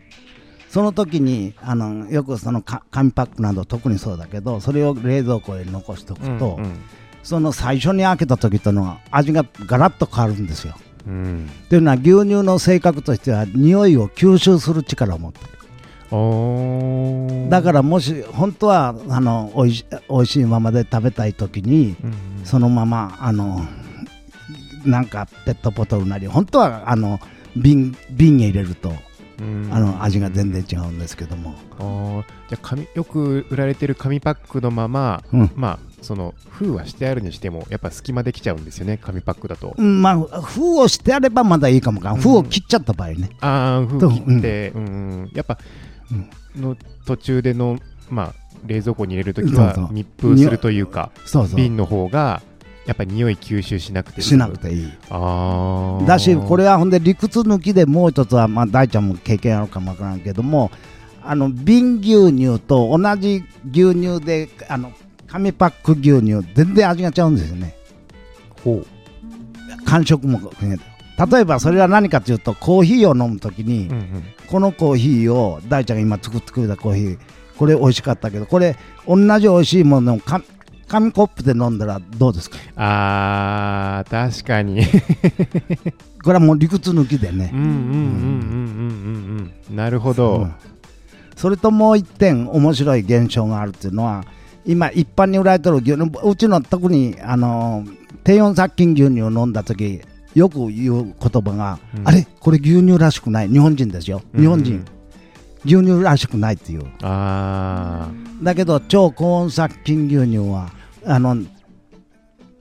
[0.69, 6.79] その時にあのよくそのか紙パックなど特にそうだけどそれを冷蔵庫へ残しておくと、うん
[7.23, 10.73] その最初に開けた時とのは味がガラッと変わるんですよ。
[11.05, 11.49] うん。
[11.69, 15.60] というのは牛乳の性格としては匂いを吸収する力を持ってる
[17.49, 23.61] だからもし本当はあのおいしおいしいままで食べたい時にうんそのままあの
[24.85, 27.19] なんかペットボトルなり本当はあの
[27.55, 28.93] 瓶瓶へ入れると
[29.39, 29.69] うん。
[29.71, 31.55] あの味が全然違うんですけども、
[32.47, 35.51] じゃあ紙よく売られてる紙パックのまま、うん。
[35.55, 44.87] まあその封はしてあるにしてもやっぱ隙間できちゃうんですよね紙パックだと、うんまあ封をしてあればまだいいかもわからん封を切っちゃった場合ね、ああ封と切って、うんう
[45.25, 45.31] ん。
[45.33, 45.57] やっぱ、
[46.55, 48.33] の途中でのまあ
[48.65, 51.11] 冷蔵庫に入れるときは密封するというか
[51.55, 52.41] 瓶の方が
[52.85, 54.91] やっぱ匂い吸収しなくてしなくていい。
[55.09, 60.71] ああだしこれはほんで理屈抜きでもう一つは、まあ、大ちゃんも経験あるかもわからんけども
[61.23, 64.91] あの瓶牛乳と同じ牛乳であの
[65.27, 67.75] 紙パック牛乳全然味が違うんですよね。
[68.63, 68.83] ほ
[69.85, 70.83] 感触も含めて
[71.29, 77.19] 例えばそれは何かというとコーヒーを飲むときに、う、うんうん、このコーヒーを大ちゃんが今作ってくれたコーヒー
[77.57, 78.75] これ美味しかったけどこれ
[79.07, 80.41] 同じ美味しいものをか
[80.87, 82.57] 紙コップで飲んだらどうですか？
[82.75, 84.83] あー確かに。
[86.23, 87.49] これはもう理屈抜きでね。
[87.53, 88.01] うんうんうんうんうんう
[89.41, 89.75] んうん。
[89.75, 90.41] なるほど、う。
[90.45, 90.51] ん
[91.37, 94.25] それともう一点面白い現象があるっていうのは
[94.65, 97.83] 今一般に売られてる牛乳うちの特にあの
[98.23, 100.01] 低温殺菌牛乳を飲んだ時
[100.33, 102.07] よく言う言葉が、うん。
[102.07, 103.49] あれこれ牛乳らしくない。
[103.49, 104.21] 日本人ですよ。
[104.35, 104.85] 日本人、うん
[105.63, 106.83] 牛乳らしくないっていう。
[107.03, 108.09] あ
[108.41, 110.71] だけど超高温殺菌牛乳は
[111.05, 111.47] あのい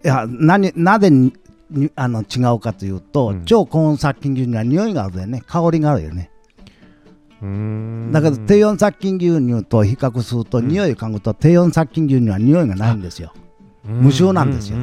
[0.02, 1.10] や何なぜ
[1.94, 3.44] あの違うかというと、うん。
[3.46, 5.42] 超高温殺菌牛乳は匂いがあるよね。
[5.46, 6.30] 香りがあるよね。
[8.12, 10.68] だけど低温殺菌牛乳と比較すると、うん。
[10.68, 13.32] 匂いを嗅ぐと低温殺菌牛乳は匂いがないんですよ。
[13.82, 14.76] 無臭なんですよ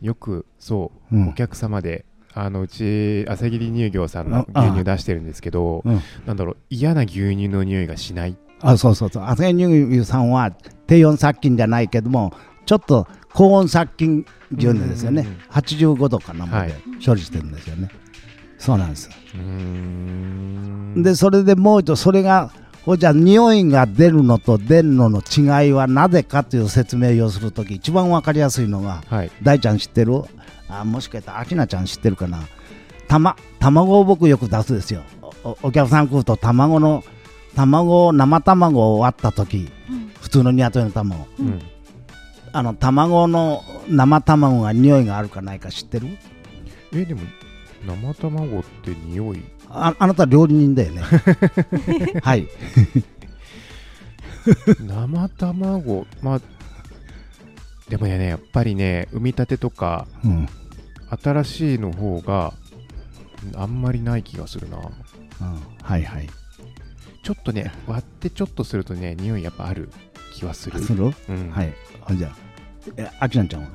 [0.00, 1.28] よくそう、うん。
[1.28, 4.62] お客様であのうち朝霧乳業さんのあ。
[4.62, 6.00] 牛乳出してるんですけど、うん。
[6.26, 8.36] なんだろう嫌な牛乳の匂いがしない。
[8.60, 9.24] あそうそうそう。
[9.24, 10.50] 朝日乳牛さんは
[10.86, 12.32] 低温殺菌じゃないけども
[12.66, 15.28] ちょっと高温殺菌牛乳ですよね、うん。
[15.28, 16.82] うんうん85度かなまではい。
[17.04, 17.88] 処理してるんですよね、
[18.58, 19.08] そうなんです
[20.96, 22.52] でそれでもう一度それが
[22.84, 29.30] ほいじゃあ匂いが出るのと出るのの違いはなぜかという説明をするとき一番わかりやすいのがはい。
[29.42, 30.22] 大ちゃん知ってる？
[30.68, 32.40] あもしかしたら明菜ちゃん知ってるかな？
[33.06, 35.02] たま卵を僕よく出すですよ。
[35.62, 37.04] お客さん来ると卵の
[37.54, 39.68] 卵を生卵を割った時
[40.20, 41.26] 普通の鶏の卵。
[41.38, 41.60] うん。
[42.52, 46.08] あの卵の生卵が匂いがあるかないか知ってる？
[46.92, 47.20] えでも
[47.86, 51.02] 生卵って匂いああなた料理人だよね。
[52.22, 52.46] はい。
[54.86, 56.06] 生卵。
[56.22, 56.40] まあ
[57.88, 60.48] でもねやっぱりね産みたてとかうん。
[61.22, 62.54] 新しいの方が
[63.56, 64.76] あんまりない気がするな。
[64.78, 64.84] うん。
[65.82, 66.28] はいはい。
[67.22, 69.90] ちょっとね割ってちょっとするとね匂いやっぱある
[70.34, 70.78] 気はする。
[70.80, 71.12] する？
[71.28, 71.50] うん。
[71.50, 71.74] はい。
[72.00, 72.34] ほんじゃ
[72.96, 73.68] えあきなちゃんは？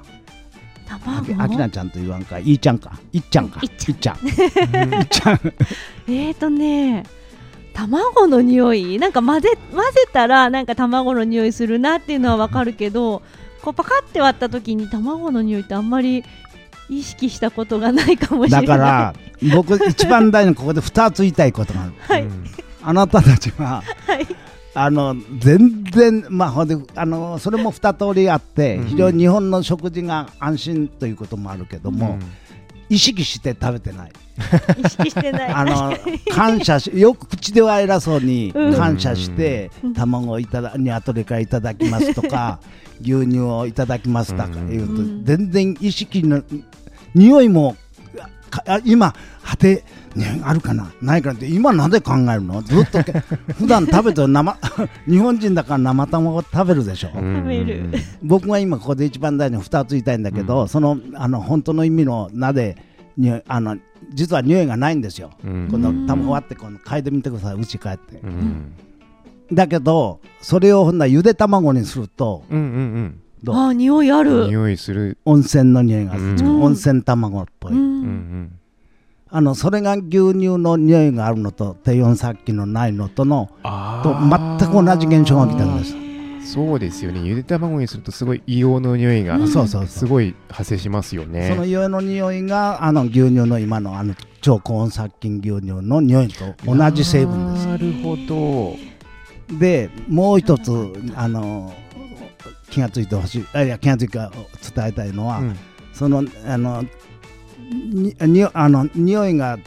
[0.89, 1.43] あき卵？
[1.43, 2.54] あきなちゃんと言わんかい。
[2.54, 3.00] いちゃんか。
[3.12, 3.60] いっちゃんか。
[3.62, 3.93] いっちゃん。
[3.93, 4.17] いっちゃん。
[5.02, 5.39] いっちゃん。
[6.08, 7.04] えーとね
[7.74, 9.00] 卵の匂い？
[9.00, 13.21] なんか混ぜ混ぜたらなんか卵の匂いするなっていうのはわかるけど
[13.62, 16.24] こうパカって割った時に卵の匂いってあんまり
[16.89, 18.67] 意識したことがないかもしれない。
[18.67, 19.13] だから
[19.54, 21.93] 僕一番大事にここで2つ言いたいことがある。
[22.00, 22.24] はい。
[22.24, 22.45] うん。
[22.84, 24.28] あなたたちははい
[24.77, 28.85] あの全然まあほんであのそれも2通りあってうん。
[28.88, 32.19] 非常に日本の食事が安心ということもあるけども、
[32.89, 34.11] 意識して食べてない。
[34.77, 35.49] 意識してない。
[35.49, 35.97] あの
[36.33, 38.75] 感謝しよく口では偉そうにうん。
[38.75, 39.93] 感謝して、うん。
[39.93, 42.59] 卵をいただ鶏からいただきますとか
[43.01, 46.43] 牛乳をいただきますとか言うと、うん全然意識の
[47.13, 47.75] 匂いも
[48.49, 49.83] かあ今果て
[50.15, 50.91] 匂いがあるかな？
[51.01, 52.62] ないかなって今なんで考えるの？
[52.62, 53.12] ずっとけ
[53.58, 54.58] 普段食べてる生
[55.08, 57.36] 日本人だから生卵食べるでしょ、うん。
[57.38, 57.89] 食べる。
[58.23, 60.67] 僕が今ここで一番大事に2つ言いたいんだけど、うん。
[60.67, 62.78] そのあの本当の意味の名で
[63.17, 63.78] 匂いあの
[64.13, 65.67] 実は匂いがないんですよ、うん。
[65.69, 67.56] この卵割ってこの嗅いでみてください。
[67.56, 68.73] うち帰って、うん。
[69.51, 73.56] だけどそれをほんならゆで卵にするとうんうんどう？
[73.56, 74.47] あー匂いあうんる。
[74.47, 75.17] 匂いする。
[75.25, 76.62] 温泉の匂いがする、うん。
[76.63, 77.80] 温泉卵っぽい、うん。
[77.80, 78.51] うんうん
[79.36, 85.84] あのそれが牛乳の匂いがあるのと低温殺菌のないのとのあとー全く同じ現象が起きてるんで
[86.45, 86.54] す。
[86.54, 87.19] そうですよね。
[87.21, 89.88] ゆで卵にするとすごい硫黄の匂いがそうそうそう。
[89.88, 91.50] すごい発生しますよね。
[91.50, 97.67] その硫黄の匂いがあの牛乳の今のあの超高温殺菌牛乳の匂いと同じ成分です。
[97.67, 98.15] なるほ
[99.50, 99.58] ど。
[99.60, 100.71] でもう一つ
[101.13, 101.74] あの
[102.69, 104.32] 気がついてほしいあいや気がついて伝
[104.88, 105.58] えたいのは、うん。
[105.91, 106.86] そのあの
[107.71, 109.58] ににあの匂いが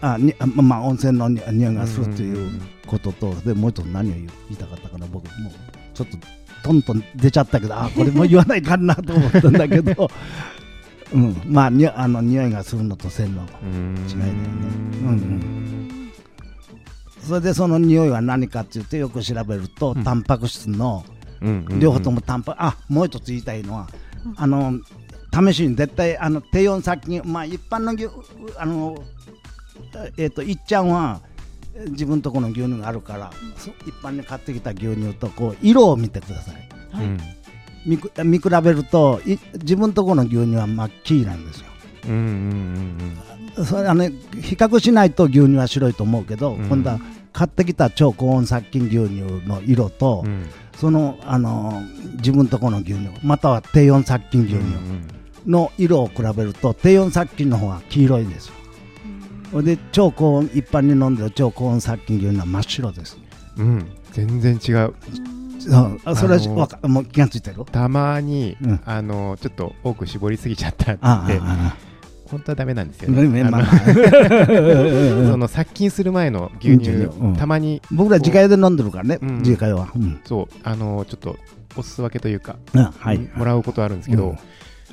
[0.00, 5.52] あにあまあ温泉のに匂いがするということと、でもう一つ何を言いたかったかな僕もう
[5.94, 6.18] ちょっと
[6.62, 10.10] トントン出ちゃったけどあこれも言わないかなと思ったんだけど、
[11.12, 14.38] うん、まあにあの匂いがするのとせんのうん違いだよね。
[15.02, 15.08] うん。
[15.08, 15.66] うん
[17.26, 20.04] それでその匂いは何かって言ってよく調べると、うん。
[20.04, 21.04] タンパク質の
[21.80, 23.88] 両方ともタンパク、あもう一つ言いたいのは、
[24.36, 24.78] あの
[25.36, 28.08] 試しに絶対あの低温殺菌まあ一般の牛
[28.56, 28.96] あの
[30.16, 31.20] えっ、といっちゃんは
[31.88, 36.68] 自分とこの牛乳があるから、そ一般に買ってきた牛乳とこう色を見てください。
[36.94, 37.18] うん。
[37.84, 41.66] 見く見比べるとい自分とこの牛乳は真っ黄なんですよ。
[42.06, 42.18] うんうん
[43.56, 46.66] うんそれあの比較しないと牛乳は白いと思うけど、うん。
[46.66, 47.00] 今度は
[47.32, 50.32] 買ってきた超高温殺菌牛乳の色と、うん。
[50.32, 51.82] うんその、あの
[52.16, 54.62] 自分とこの牛乳または低温殺菌牛乳
[55.46, 58.48] の色を比べると低温殺菌の方が黄色いです。
[58.48, 58.54] よ
[59.52, 63.16] それで超高温一般に飲んでる超高温殺菌牛乳は真っ白です
[63.56, 63.86] うんうん。
[64.12, 64.94] 全然違う。
[65.58, 67.64] そそれはもう気がついてる？
[67.64, 68.80] たまにうん。
[68.84, 71.40] あのちょっと多く絞りすぎちゃったって。
[72.28, 73.44] 本当はダメなんですよね。
[73.44, 73.66] まあ
[75.30, 77.80] その殺菌する前の牛乳うんたまに。
[77.92, 79.38] 僕ら自家用で飲んでるからね、うん。
[79.38, 80.18] 自家用は、うん。
[80.24, 80.54] そう。
[80.64, 81.36] あのちょっと
[81.76, 83.30] おす分けというかうんはい。
[83.36, 84.38] もらうことあるんですけど、うん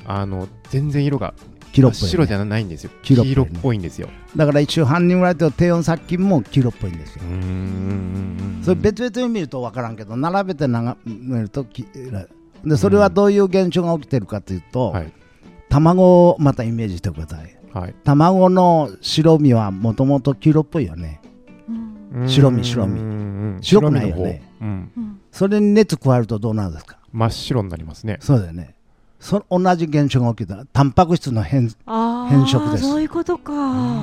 [0.05, 1.33] あの全然色が
[1.71, 2.91] 黄色っぽい、ね、白じゃないんですよ。
[3.01, 3.35] 黄色っぽいね。
[3.35, 4.09] 黄色っぽいんですよ。
[4.35, 7.21] だから一応半人ぐらいと低温殺菌も黄色っぽいんですよ。
[8.63, 11.85] それ別々に見ると分からんけど並べて眺めるとき
[12.63, 15.11] でそれはどういう現象が起きてるかというと、はい。
[15.69, 17.57] 卵をまたイメージしてください。
[17.73, 17.95] はい。
[18.03, 21.19] 卵の白身はもともと黄色っぽいよね。
[22.27, 23.01] 白身白身。
[23.01, 24.43] 身白くないよね。
[24.61, 26.99] うん、それに熱加えるとどうなるんですか？
[27.11, 28.17] 真っ白になりますね。
[28.21, 28.75] そうだよね
[29.23, 32.83] そ同じ現象が起きたタンパク質の変変色です。
[32.83, 33.53] そういうことか。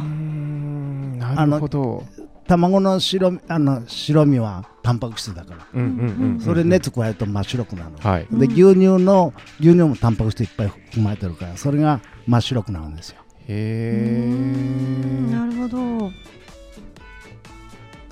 [0.01, 2.05] んなるほど。
[2.47, 5.67] 卵の白身あの白身はタンパク質だから。
[5.75, 8.27] うんうんうんうんそれ熱加えると真っ白くなるの、はい。
[8.31, 13.17] で牛乳の牛乳もタンパク質いっぱい含まれてるからそれが真っ白くなるんですよ。
[13.47, 16.11] へえなるほど。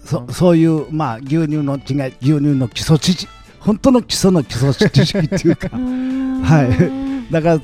[0.05, 5.69] そそういうまあ牛乳の違い牛乳の基礎知識本当の基礎の基礎知識っていうか。
[5.75, 7.33] はい。
[7.33, 7.61] だから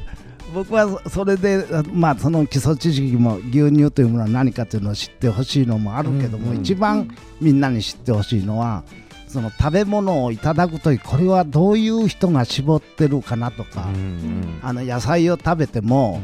[0.54, 7.09] 僕はそそれであまあその基礎知識も牛乳というものは何かというのを知ってほしいのもあるけども、うんうん一番
[7.40, 8.85] みんなに知ってほしいのは
[9.26, 16.20] その食べ物をいただくときこれはどういう人が絞ってるかなとか、うんあの野菜を食べても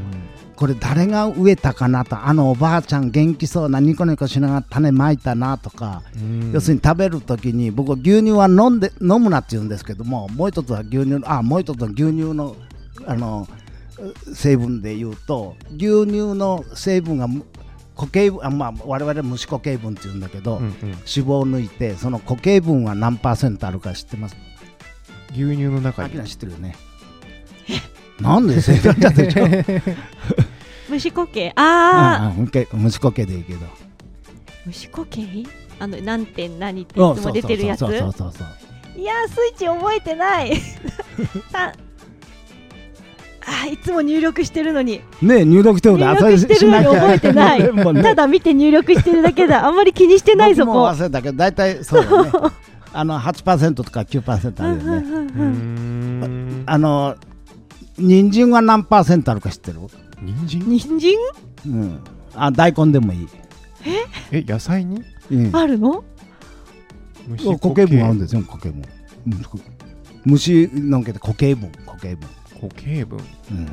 [0.61, 6.53] これ誰が植えたかなとあのおばあちゃん元気そうなニコニコしながら種まいたなとか、うん。
[6.53, 12.57] 要するに食べるときに僕は牛乳は飲んで飲むなって言うんですけどももう一つは牛乳あもう一つは牛乳の
[13.07, 13.49] あの
[14.35, 17.47] 成分で言うと牛乳の成分がむ
[17.97, 20.73] 固形分あまあ我々無脂固形分って言うんだけど、うんうん。
[20.73, 24.37] 脂肪を抜いてその固形分は何パーセントあるか知ってます？
[25.33, 26.23] 牛乳の中に。
[26.29, 26.77] 知ってるよね。
[28.21, 29.47] なんで正解だでしょ
[30.91, 33.61] 虫固形ああああ無脂固形でいいけど。
[34.67, 35.47] 虫固形
[35.79, 37.81] あの何点何っていつも出てるやつ？
[37.83, 40.57] いやースイッチ覚えてない。
[41.51, 41.73] さ
[43.43, 45.01] あーいつも入力してるのに。
[45.23, 47.63] ねえ入力してる入力してるのに覚えてない。
[47.95, 48.03] ね。
[48.03, 49.67] ただ見て入力してるだけだ。
[49.67, 52.31] あんまり気にしてないそ僕もこ忘れたけど大体そうだね。
[52.93, 56.63] あの8%とか9%あるよね。
[56.67, 57.15] あの
[57.97, 59.79] 人参は何パーセントあるか知ってる？
[60.23, 60.61] 人参？
[60.79, 61.11] 人参？
[61.67, 62.01] うん。
[62.35, 63.29] あ大根でもいい、
[64.31, 64.43] え？
[64.43, 65.03] 野菜に？
[65.31, 66.05] うん、あるの？
[67.29, 68.83] 虫固形分あるんですよ固形分
[69.27, 69.43] うん
[70.25, 72.29] 虫のんけて固形分固形分
[72.61, 73.19] 固形分
[73.51, 73.69] うん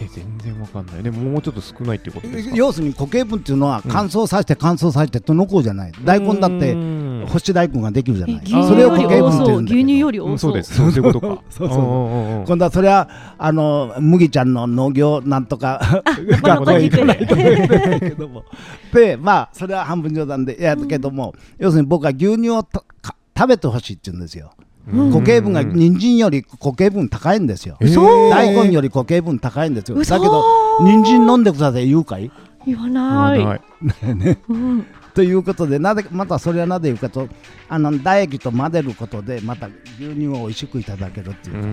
[0.00, 1.02] え全然わかんない。
[1.02, 2.56] でももうちょっと少ないっていうことですか？
[2.56, 5.92] 要するに固形分っていうのはうん乾燥させて乾燥させてと残るじゃない？
[6.04, 8.36] 大根だってうん干し大根ができるじゃない。
[8.36, 9.82] え牛乳それをより多固形分って言そう牛うんだけど。
[9.86, 10.74] 乳より多そううんそうです。
[10.74, 10.90] そう。
[10.90, 11.42] いうことか。
[11.50, 11.80] そうそうう。
[11.80, 12.46] んうんうん。
[12.46, 16.02] 今度はそれはあの麦ちゃんの農業なんとか
[16.42, 18.44] まあ学校に行かないとまあいけないけども
[18.92, 20.86] でまあそれは半分冗談でやる。
[20.86, 21.82] けども、要する。
[21.82, 27.76] に僕は牛乳を食べてほしいって言うんですようん固形分が人参より固形分高いんですよ。
[27.80, 29.96] 大根より固形分高いんですよ。
[29.96, 30.14] 嘘。
[30.14, 30.44] だけど
[30.82, 32.30] 人参飲んでください言うかい。
[32.66, 33.44] 言わあない。
[33.44, 34.38] ない。
[34.48, 34.86] うん。
[35.14, 37.28] ということでなぜまたそれはなぜ言うかと
[37.68, 39.68] あの唾液と混ぜることでまた
[39.98, 41.56] 牛乳を美味しくいただけるっていう。
[41.56, 41.66] う、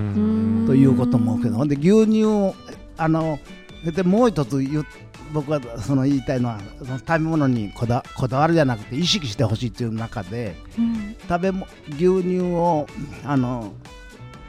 [0.64, 0.66] ん。
[0.68, 1.56] ということもけど。
[1.56, 2.54] ほんで牛乳を
[2.98, 3.40] あの
[3.86, 4.86] でもう一つ言う
[5.32, 11.16] 僕はその言いたいのはその食べ物にこだこだわるじゃなくて意識してほしいっていう中でうん。
[11.28, 12.88] 食べも牛乳を
[13.24, 13.74] あの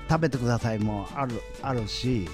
[0.09, 2.27] 食べてくださいもあるあるし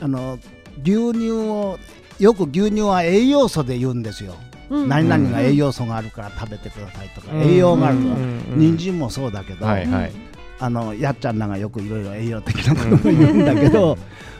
[0.00, 0.38] あの
[0.82, 1.78] 牛乳を
[2.18, 4.34] よく牛乳は栄養素で言うんですよ、
[4.70, 4.88] うん。
[4.88, 8.16] 何々が栄養素があるから食べてくださいとか、栄養があるとか、
[8.54, 10.12] 人参もそうだけど、はいはい。
[10.60, 13.98] あのやっちゃんらがよくいろいろ栄養的なことを 言うんだけど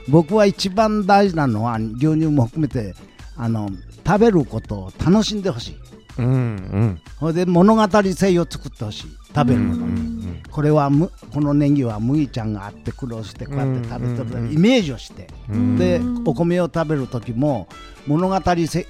[0.09, 2.95] 僕は一番大事なのは牛乳も含めて
[3.37, 3.71] あの
[4.07, 5.77] 食べることを楽しんでほしい。
[6.19, 7.01] うんうん。
[7.19, 9.07] それで物語性を作ってほしい。
[9.35, 10.15] 食べるもの、うん
[10.51, 14.33] これはむこのネギは麦ちゃんがあって苦労してこうやって食べてる、うん。
[14.35, 15.77] うんうんイメージをして、うん。
[15.77, 17.67] でうんお米を食べる時も
[18.07, 18.87] 物語性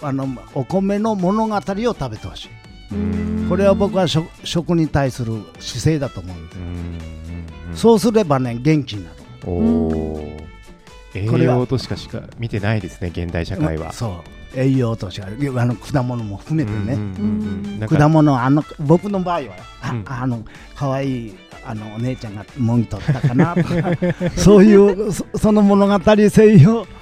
[0.00, 2.48] あのお米の物語を食べてほしい。
[3.48, 6.72] これは僕は食食に対する姿勢だと思うんです、うんうん
[7.70, 7.76] うん。
[7.76, 9.16] そうすればね元気になる。
[9.46, 10.36] おお
[11.14, 13.92] 栄養としかしか見てないですね現代社会は。
[13.92, 14.22] そ
[14.54, 14.58] う。
[14.58, 15.28] 栄養としてあ
[15.64, 20.04] の果物も含めてね、果物あの僕の場合はあ,、うん。
[20.06, 20.44] あの
[20.74, 21.34] 可愛い
[21.64, 23.70] あのお姉ちゃんがもぎ取ったかなとか
[24.36, 25.98] そういうそその物語
[26.28, 27.01] 性を、うん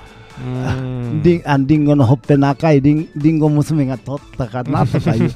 [1.23, 1.43] りん。
[1.45, 5.33] あリンゴのほっぺの赤いリンリンゴ娘が取ったかなとかいう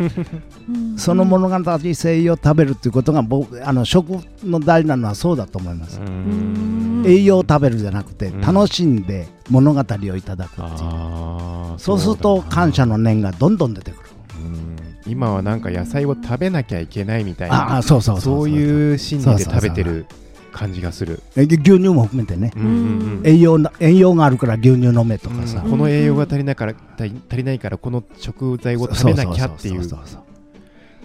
[0.68, 7.02] うんその物語性を食べるっていうことが僕あの食の大事なのはそうだと思います、うん。
[7.06, 8.40] 栄養を食べるじゃなくてうん。
[8.40, 14.10] 楽しんで物語をいただくっていう、そうすると感謝の念がどんどん出てくる。
[14.36, 14.76] うん。
[15.06, 17.76] 今はなんか野菜を食べなきゃいけないみたいあな。
[17.78, 20.06] あそうそうそうういう心理で食べてる
[20.54, 21.20] 感じがする。
[21.36, 22.52] え牛乳も含めてね。
[22.56, 22.72] うんうんう
[23.20, 23.22] ん。
[23.24, 25.70] 栄養な栄養があるから牛乳飲めとかさ、うん。
[25.72, 29.82] この栄養が足りないから足りないからこの食材を食べなきゃっていう。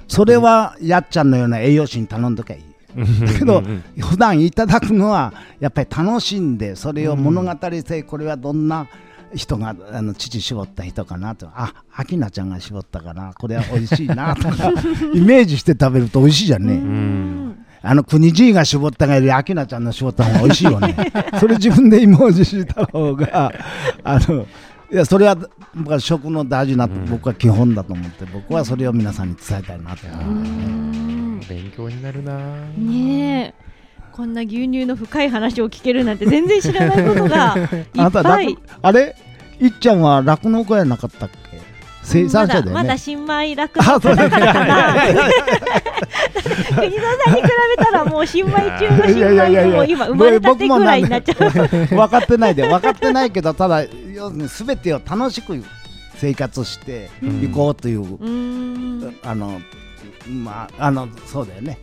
[0.07, 2.63] それはやっちゃんのような栄養士に頼んどきゃいい。
[3.25, 3.63] だけど
[3.99, 8.87] 普段いただくのはやっぱり楽しんでそれを物語性これはどんな
[9.35, 11.47] 人があの父絞った人かなと。
[11.53, 13.33] あ秋菜ちゃんが絞ったかな。
[13.33, 14.71] これは美味しいなとか。
[15.13, 17.28] イメージして食べると美味しいじゃんね、うん
[17.81, 20.95] あの国爺が絞ったがより秋菜ちゃんの絞った方が美味しいよね。
[21.39, 23.53] それ自分でイメージした方が
[24.03, 24.45] あの
[24.91, 25.37] いやそれは
[25.75, 30.07] 僕は食の大事な、僕は基本だと思って僕はそれを皆さんに伝えたいなと
[31.47, 32.37] 勉強になるな。
[32.77, 33.69] ねえ。
[34.11, 39.15] こんな牛乳の深い話を聞けるなんて全然知らないことがいあなったぱい酪あれ？
[39.61, 41.48] いっちゃんは酪農家やなかったっけ？
[42.03, 44.95] 生産者だよね、まだ新米酪農家だから
[46.75, 47.47] 国蔵さんに比
[47.77, 51.37] べたらもう新米中の新米でもう今生まれたてぐらいになっちゃう。
[51.87, 55.63] 分かってないで分かってないけどただ要するに全てを楽しく
[56.15, 59.17] 生活していこうという、うーん。
[59.23, 59.61] あの
[60.27, 61.77] まああのそうだよね。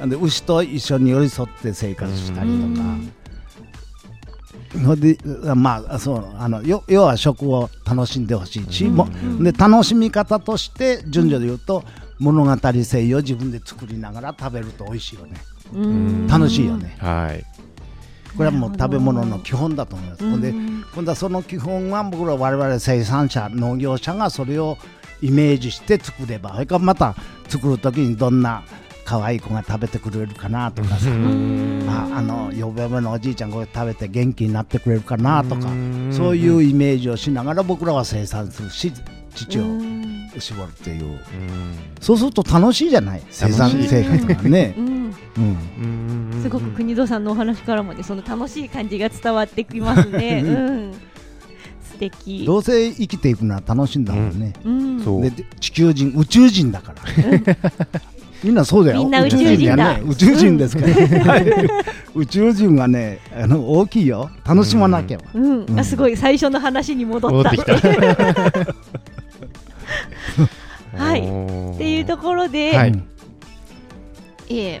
[0.00, 2.96] で牛と一緒に寄り添って生活したりとか、
[4.84, 5.18] ほんで
[5.54, 9.08] まあそうあのよ要は食を楽しんでほしいし、も
[9.40, 11.84] で楽しみ方として順序で言うと
[12.18, 15.34] 物語性を自分で作りながら食べると美味しいよね。
[15.74, 16.26] うん。
[16.26, 16.96] 楽しいよね。
[16.98, 17.44] はい。
[18.36, 20.40] これはもう食べ物の基本だと思います、ほん。
[20.40, 20.54] で
[20.94, 24.78] 今度はその基本は僕ら我々生産者農業者がそれを
[25.20, 27.14] イメージして作ればそれからまた
[27.48, 28.64] 作る時にどんな
[29.12, 31.10] 可愛い子が食べてくれるかなとかさ、あ
[32.14, 35.68] あの呼べのおじいちゃんこれ食べて元気になってくれるかなとか。
[36.10, 38.90] そういうイメージをしながら僕らは生産するし
[39.34, 39.64] 父を
[40.38, 41.20] 絞るっていう。
[42.00, 43.22] そうすると楽しいじゃない？
[43.28, 44.74] 生産生活がね。
[44.78, 45.14] う、ん。
[45.36, 50.42] うん、すごく国蔵さんのお話からもねその楽しい感じが伝わってきますね。
[50.42, 50.92] うん、
[51.82, 52.46] 素敵。
[52.46, 55.22] どうせ生きていくのは楽しいんだもんね、うん、そう。
[55.22, 57.02] でで地球人宇宙人だから
[58.42, 58.98] みんなそうだよ。
[58.98, 60.00] みんな宇宙人だ。
[60.00, 60.92] 宇宙人ですから、
[61.32, 61.46] はい。
[62.14, 64.30] 宇宙人はねあの大きいよ。
[64.44, 65.78] 楽しまなきゃ、うん、うん。
[65.78, 66.16] あすごい。
[66.16, 67.30] 最初の話に戻っ。
[67.30, 67.74] 戻ったてきた。
[70.98, 71.20] はい。
[71.20, 72.72] っていうところで、
[74.48, 74.80] え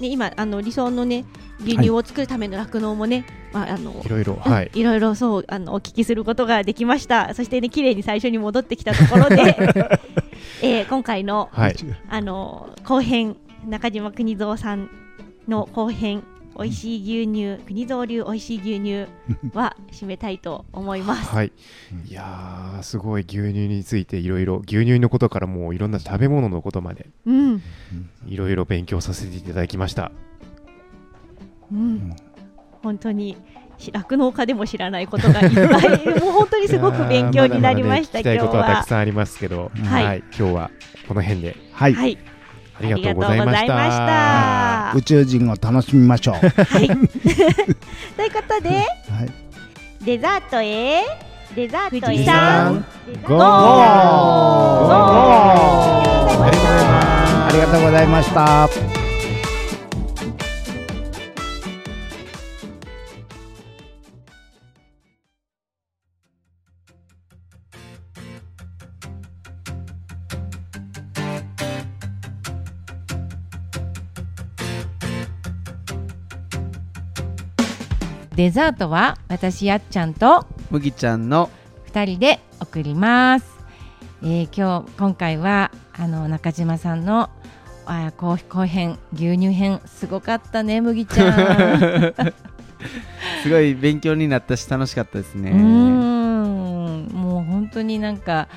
[0.00, 1.24] ね、今あの理想のね
[1.60, 4.70] 牛乳を作るための酪農もね、まああのいろいろはい。
[4.74, 7.34] いろいろそうあのお聞きすることができました。
[7.34, 9.56] そしてね綺麗に最初に戻ってきたところで、
[10.62, 11.76] えー今回のはい。
[12.08, 13.36] あの後編
[13.66, 14.90] 中島邦蔵さん
[15.48, 16.22] の後編
[16.58, 19.06] 美味しい牛乳国蔵流美味しい牛乳
[19.54, 21.28] は締めたいと思います。
[21.28, 21.52] はい、
[22.08, 27.62] いやーすごい牛乳についていろいろ牛乳のことからもういろんな食べ物のことまでうん、
[28.26, 30.10] いろいろ勉強させていただきました。
[31.70, 32.16] うん、
[32.82, 33.36] 本当にし
[33.92, 36.06] 酪農家でも知らないことがいっぱい。
[36.20, 40.04] もう本当にすごく勉強になりましたまだまだね聞きたいことはたはくさんありますけど、はい。
[40.04, 40.70] はい、今日は
[41.08, 41.56] この辺で。
[41.72, 42.18] はい、はい。
[42.78, 44.92] ありがとうございました。
[44.94, 46.34] 宇宙人を楽しみましょう。
[46.34, 46.86] はい。
[46.88, 47.00] という
[48.32, 48.86] ことではい。
[50.04, 51.02] デザートへ。
[51.54, 52.84] デザートへ富士山
[53.22, 53.38] ゴー。
[53.38, 53.42] ゴー。
[57.48, 58.36] ありがとうございます。
[58.36, 59.05] ありがとうございました。
[78.36, 81.48] デザートは私やっちゃんと麦ちゃんの
[81.90, 83.46] 2人で送ります、
[84.22, 87.30] えー今日今回はあの中島さんの
[87.86, 92.14] あ後後編牛乳編すごかったね麦ちゃん。
[93.42, 95.52] すごい勉強になったし楽しかったですね。
[95.52, 97.08] うーん。
[97.14, 98.48] もう本当になんか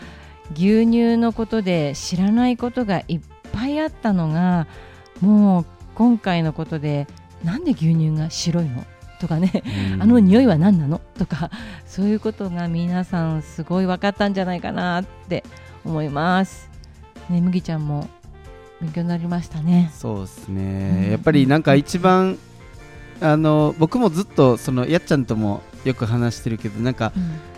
[0.53, 3.19] 牛乳のことで知らないことがいっ
[3.53, 4.67] ぱいあったのが
[5.21, 5.65] もう
[5.95, 7.07] 今回のことで
[7.45, 8.83] なんで牛乳が白いの？
[9.19, 9.63] とかね
[9.99, 11.01] あの匂いは何なの？
[11.17, 11.51] とか
[11.85, 15.43] そういうことが皆さんすごい分かったんじゃないかなって
[15.85, 16.69] 思います。
[17.29, 18.09] ね麦ちゃんも
[18.81, 19.91] 勉強になりましたね。
[19.93, 21.11] そうですね、うん。
[21.11, 22.37] やっぱりなんか一番
[23.21, 27.11] あの僕もずっとそのやっちゃんともよく話してるけどなんか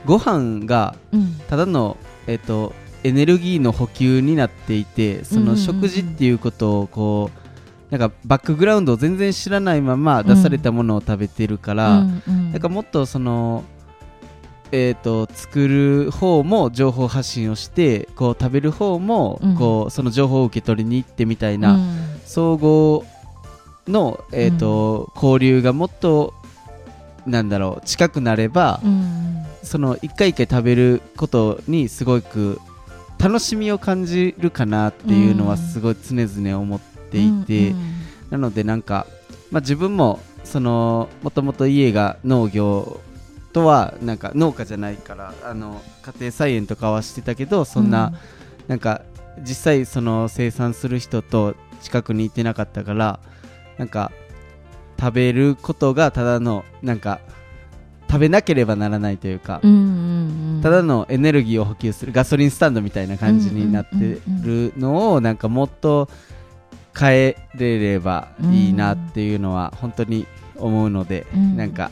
[0.06, 1.40] ご飯がうん。
[1.48, 1.98] ただの
[2.28, 5.58] えっ、とエネルギーの補給になっていてそのうんうんうん。
[5.58, 7.41] 食事っていうことをこう
[7.92, 12.52] なんかバックグラウンドを全然知らないまま出されたものを食べてるから、うんうん。
[12.52, 13.64] なんかもっとその
[14.74, 19.56] えー、と作る方も情報発信をしてこう食べる方もうん。
[19.58, 21.98] こう、その情報を受け取りに行ってみたいな、うん。
[22.26, 23.06] 総合
[23.88, 26.34] の、えーと交流がもっと
[27.26, 29.46] なんだろう近くなれば、うん。
[29.64, 32.62] その一回一回食べることにすごく
[33.20, 35.60] 楽しみを感じるかなっていうのはうん。
[35.60, 37.92] すごい常々思っていて、うん
[38.32, 39.06] なのでなんか、
[39.52, 43.00] まあ、自分もそのもともと家が農業
[43.54, 48.14] とはなんか農家じゃないからあの家庭菜園とかはしてたけどそんな、
[48.68, 49.02] なんか
[49.40, 53.20] 実際その生産する人と近くにいてなかったから
[53.78, 54.12] なんか
[55.00, 57.20] 食べることがただのなんか
[58.08, 60.62] 食べなければならないというか、うんうんうん。
[60.62, 66.10] ただのエネルギーを補給するガソリンスタンドみたいな感じになってるのをなんかもっと
[66.98, 70.28] 変えれればいいなっていうのは本当に
[70.58, 71.58] 思うので、うん。
[71.58, 71.92] なんか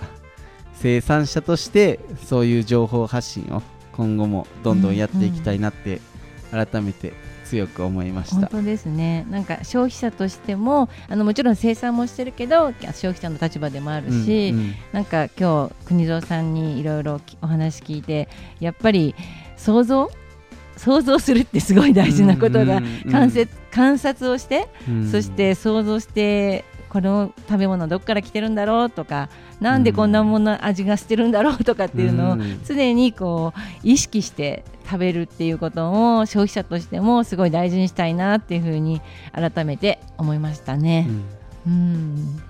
[0.75, 3.61] 生産者としてそういう情報発信を
[3.93, 5.99] 今後もどんどんやっていきたいなって
[6.51, 7.13] 改めて
[7.45, 8.47] 強く思いました。
[8.47, 9.25] 本当ですね。
[9.29, 14.75] なんか消費者としてもあのもちろん生産もしてるけど消費者の立場でもあるし、うんうん。
[14.93, 18.29] なんか今日国蔵さんにいろいろお話聞いて
[18.59, 19.15] やっぱり
[19.57, 20.09] 想像
[20.77, 29.29] 想像するってすごい大事なことだ、うんうんうん観察をして、うんそして想像してこの食べ物どこから来てるんだろうとか
[29.61, 39.01] なんでこんなもの味がしてるんだろうとかっていうのをうん常にこう意識して食べるっていうことを消費者としてもすごい大事にしたいなっていうふうに
[39.33, 41.07] 改めて思いましたね。
[41.67, 42.41] うん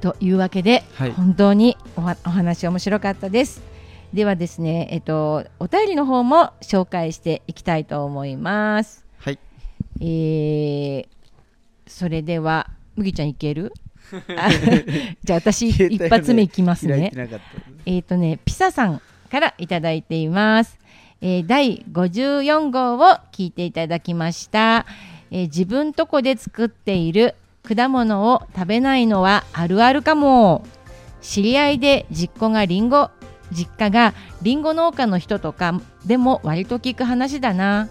[0.00, 3.62] というわけで、はい本当におはお話面白かったです。
[4.12, 9.03] ではですね、えっと、お便りの方も紹介していきたいと思います。
[10.00, 10.08] はい
[10.98, 11.14] えー
[11.86, 13.72] それでは麦ちゃんいける？
[14.38, 14.48] あ
[15.22, 17.16] じゃあ私一発目いきますね開いて。
[17.16, 17.44] なかった
[17.86, 20.78] えっ、とね、ピサさんからいただいています。
[21.20, 23.00] えー第54号を
[23.32, 24.86] 聞いていただきました。
[25.30, 30.64] えー自分とこで作っている果物を食べないのはあるあるかも。
[31.20, 33.10] 知り合いで実家がリンゴ、
[33.52, 37.88] 実家がリンゴ農家の人とかでも割と聞く話だな。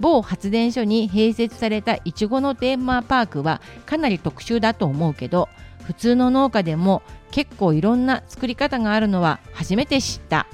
[0.00, 5.48] 某発電所に併設されたいちごのテーマパークはかなり特殊だと思うけど
[5.84, 10.46] 普通の農家でも結構いろんな作り方があるのは初めて知った。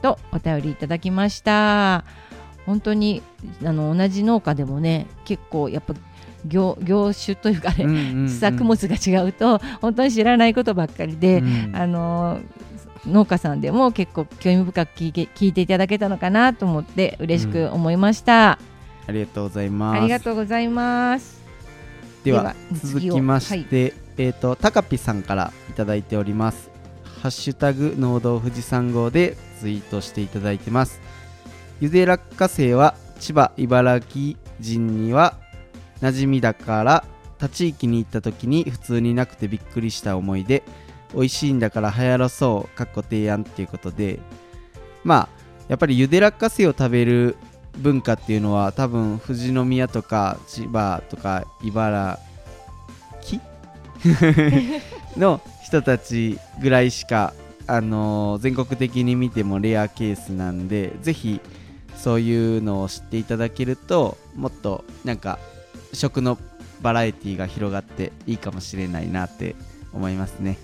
[0.00, 2.04] とお便りいただきました。
[2.66, 3.22] 本当に
[3.64, 5.94] あの同じ農家でもね結構やっぱ
[6.46, 8.28] 業業種というかね、うんうんうん。
[8.28, 11.72] 作物が違うと本当に知らないことばっかりで、うん。
[11.74, 12.40] あの
[13.06, 18.58] 農家さんでも結構興味深く聞いて聞いていただけたのかなと思って嬉しく思いました、
[19.06, 19.98] ありがとうございます。
[19.98, 21.40] ありがとうございます。
[22.24, 26.70] では続きまして、えっ、とたかぴさんからいただいております。
[27.22, 31.00] ハッシュタグ農道富士山号でツイートしていただいてます。
[31.80, 35.34] ゆで落花生は千葉茨城人には
[36.00, 37.04] 馴染みだから
[37.38, 40.64] 他地域に行った時に普通になくてびっくりした思いで
[41.14, 44.18] 美味しいんだから流行らそうかっこ提案っていうことで。
[45.04, 45.38] まあ
[45.68, 47.36] やっぱりゆで落花生を食べる
[47.78, 52.18] 文化っていうのは多分富士宮とか千葉とか茨
[53.20, 53.40] 城
[55.16, 57.34] の人たちぐらいしか、
[57.66, 61.40] あのー全国的に見てもレアケースなんでぜひ
[61.96, 65.38] そういうのを知っていただけるともっとなんか
[65.92, 66.38] 食の
[66.80, 69.56] バラエティが広がっていいかもしれないなって
[69.92, 70.58] 思いますね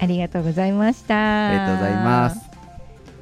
[0.00, 2.50] ありがとうございましたありがとうございます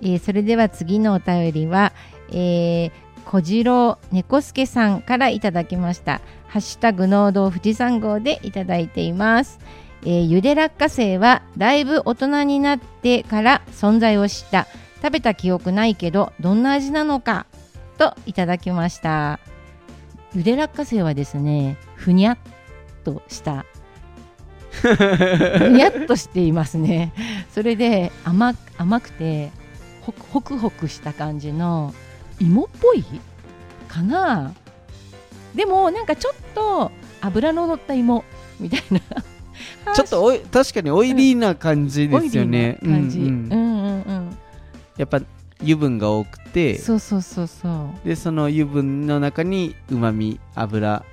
[0.00, 1.92] えーそれでは次のお便りは、
[2.30, 2.90] えー、
[3.24, 6.20] 小次郎猫助さんからいただきました。
[6.46, 9.58] ハッシュタグ農道富士山号でいただいています。
[10.02, 14.66] えーゆで落花生はだいぶ大人になってから存在を知った。
[15.02, 17.46] 食べた記憶ないけどどんな味なのか？
[17.98, 19.40] といただきました。
[20.32, 22.38] ゆで落花生はですね、ふにゃっ
[23.04, 23.67] としたふ
[25.70, 27.12] にゃっとしていますね。
[27.52, 29.50] それで甘甘くて
[30.02, 31.94] ほくほくほくした感じの
[32.40, 33.04] 芋っぽい
[33.88, 34.54] かな。
[35.54, 38.24] でもなんかちょっと油の乗った芋
[38.60, 39.00] みたいな。
[39.94, 43.32] ちょっとおい確かにオイリーな感じですよね、感じ、うんうん。
[43.32, 44.38] うんうんうん。
[44.96, 45.20] やっぱ
[45.60, 47.68] 油分が多くてそうそうそうそ
[48.04, 48.08] う。
[48.08, 51.04] でその油分の中にうまみ油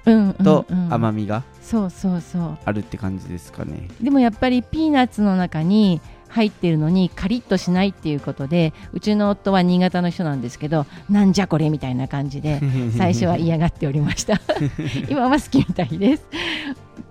[0.44, 2.58] とうん甘みがそうそうそう。
[2.64, 12.62] あるって感じですかね、でもやっぱりピーナッツの中に入ってるのにカリッとしないっていうことでうちの夫は新潟の人なんですけどなんじゃこれみたいな感じで
[12.98, 14.42] 最初は嫌がっておりました。
[15.10, 16.26] 今は好きみたいです。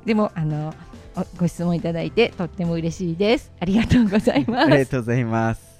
[0.04, 0.74] でもあの
[1.16, 3.50] おご質問いただいてとっても嬉しいです。
[3.60, 5.73] ありがとうございまありがすとうございます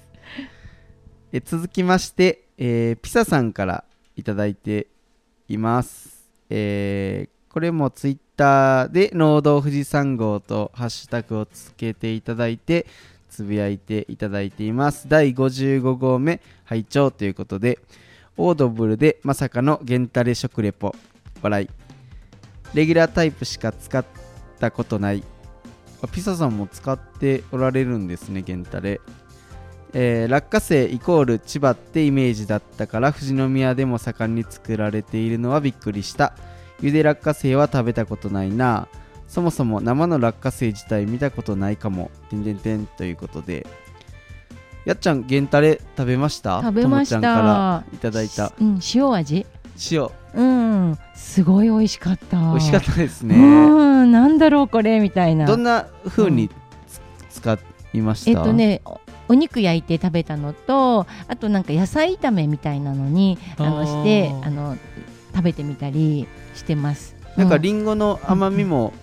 [1.37, 3.83] え続きまして、えーピサさんから
[4.15, 4.87] いただいて
[5.49, 12.85] います、えーこれもツイッターで農道富士山号とハッシュタグをつけていただいて
[13.29, 15.09] つぶやいていただいています。
[15.09, 17.79] 第55号目拝聴ということで
[18.37, 20.95] オードブルでまさかのゲンタレ食レポ。
[21.41, 21.69] 笑い。
[22.73, 24.05] レギュラータイプしか使っ
[24.59, 25.21] たことない。
[26.13, 29.01] ピサさんも使っておられるんですねゲンタレ。
[29.97, 36.33] えー落花生イコール千葉ってイメージだったから富士宮でも盛んに作られているのはびっくりした。
[36.81, 38.89] ゆで落花生は食べたことないな。
[39.29, 42.11] そもそも生の落花生自体見たことないかも。
[42.29, 43.65] てんてんてんということで。
[44.83, 46.61] やっちゃんゲンタレ食べました？
[46.61, 48.51] 食べましともちゃんからたいただいた。
[48.59, 49.45] うん、塩味？
[49.91, 50.09] 塩。
[50.35, 50.97] うん。
[51.15, 52.37] すごい美味しかった。
[52.37, 53.35] 美味しかったですね。
[53.35, 53.39] う
[54.03, 54.11] ん。
[54.11, 55.45] なんだろうこれみたいな。
[55.45, 56.49] どんな風に
[57.29, 57.57] つ使
[57.93, 58.31] いました？
[58.31, 58.81] えっとね
[59.27, 64.77] おお肉焼いて食べたのとあとなんか野菜炒めみたいなのにあのしてあの
[65.33, 67.15] 食べてみたりしてます。
[67.35, 68.93] なんかうリンゴの甘みも、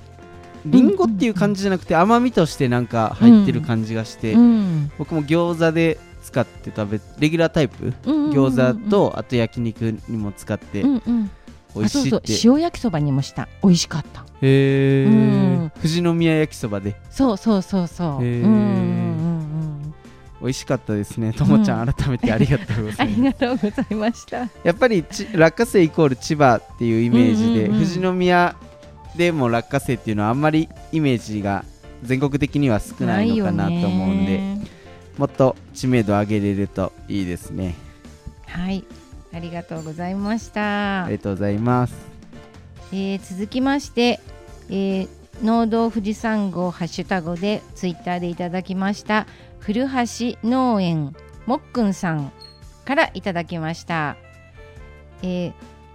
[0.65, 4.91] リンゴっていう感じじゃなくて甘みとしてなんか入ってる感じがして、うん。
[4.99, 11.31] 僕も餃子で使って食べレギュラータイプ、うんうんうん餃子とあと焼肉にも使ってうんうん。
[11.75, 12.55] 美味しいって、あそうそう。
[12.57, 13.49] 塩焼きそばにもした。
[13.63, 14.25] 美味しかった。
[14.41, 15.07] へー。
[15.07, 15.11] う
[15.67, 15.73] ん。
[15.77, 16.95] 富士宮焼きそばで。
[17.11, 18.25] そうそうそうそう。
[18.25, 18.45] へー。
[18.45, 19.12] うんうんうんうん
[20.43, 21.33] 美味しかったですね。
[21.33, 21.93] ともちゃん、うん。
[21.93, 23.17] 改めてありがとうござあいます。
[23.17, 24.39] りがとうございました。
[24.65, 28.57] やっぱりち落花生イコール千葉っていうイメージで、富士宮
[29.17, 31.65] でも落花生っていうのはあんまりイメージが
[32.03, 34.41] 全国的には少ないのかなと思うんで、
[35.17, 37.75] もっと知名度上げれるといいですね。
[38.47, 38.85] はい。
[39.33, 41.05] ありがとうございました。
[41.05, 41.95] ありがとうございます。
[42.93, 44.21] えー続きまして、
[44.69, 45.09] えー
[45.43, 49.27] 農道富士山号ハッシュタグでツイッターでいただきました
[49.65, 51.15] 古橋農園
[51.47, 52.33] もっくんさん
[52.85, 54.17] からいただきました、
[55.23, 55.53] えー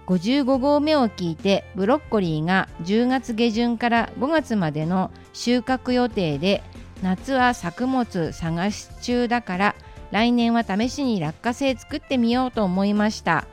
[0.08, 6.62] 55号目を聞いてブロッコリーが10月下旬から5月までの収穫予定で
[7.02, 9.74] 夏は作物探し中だから
[10.10, 13.46] 来年は試しに落花生作ってみようと思いました。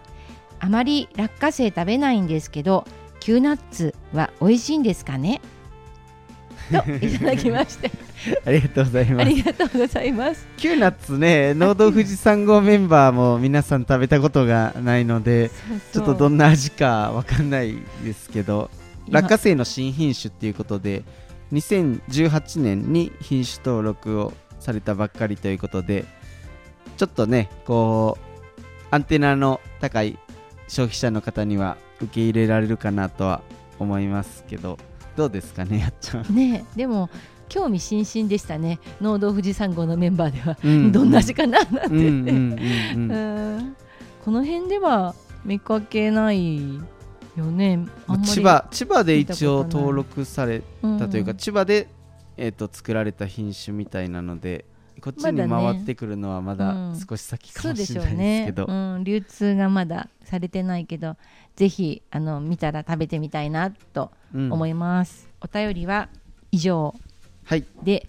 [0.62, 2.86] あまり落花生食べないんですけど
[3.20, 5.42] キューナッツは美味しいんですかね？
[6.72, 7.92] といただきまして。
[8.46, 9.30] ありがとうございあます。
[9.30, 10.48] りがとうございます。
[10.58, 15.52] キューナッツね農道富士山号メンバーも皆さん食べたことがないので
[15.94, 18.70] ちょっとどんな味かわかんないですけど
[19.10, 21.04] 落花生の新品種っていうことで
[21.54, 26.06] 2018年に品種登録をされたばっかりということで
[26.98, 28.62] ちょっとねこう
[28.92, 30.18] アンテナの高い
[30.68, 33.42] 消費者の方には受け入れられるかなとは
[33.80, 34.78] 思いますけど
[35.16, 37.10] どうですかねやっちゃん、ねでも
[37.50, 38.80] 興味津々でしたね。
[39.02, 42.60] 農道富士山号のメンバーでは、うんどんな味かななんて、うんうんうん
[42.96, 43.12] うん。
[43.12, 43.76] うん。
[44.24, 46.58] この辺では見かけない
[47.38, 47.86] よね。
[48.24, 50.64] 千葉千葉で一応登録され
[51.00, 51.88] たというか、千葉で、
[52.38, 54.66] えー、と作られた品種みたいなので
[55.02, 57.00] こっちに回ってくるのはまだうん。
[57.00, 61.16] 少し先かもしれないですねけど、うん、流通がまだされてないけど
[61.56, 64.52] ぜひあの見たら食べてみたいなとうん。
[64.52, 66.10] 思います、お便りは
[66.52, 66.96] 以上
[67.46, 67.66] はい。
[67.84, 68.08] で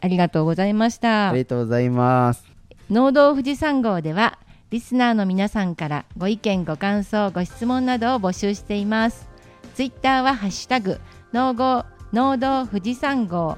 [0.00, 1.30] ありがとうございました。
[1.30, 2.44] ありがとうございます。
[2.90, 4.38] 農道富士山号では
[4.70, 9.28] リスナーの皆さんからご意見ご感想ご質問などを募集しています。
[9.74, 11.00] ツイッターはハッシュタグ
[11.32, 13.56] 農号農道富士山号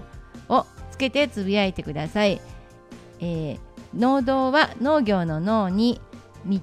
[0.48, 2.40] をつけてつぶやいてください、
[3.20, 6.00] えー農道は農業の農に
[6.46, 6.58] 道。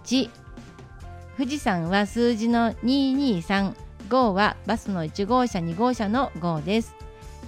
[1.37, 3.73] 富士山は数字の223
[4.09, 6.93] 号はバスの1号車2号車の号です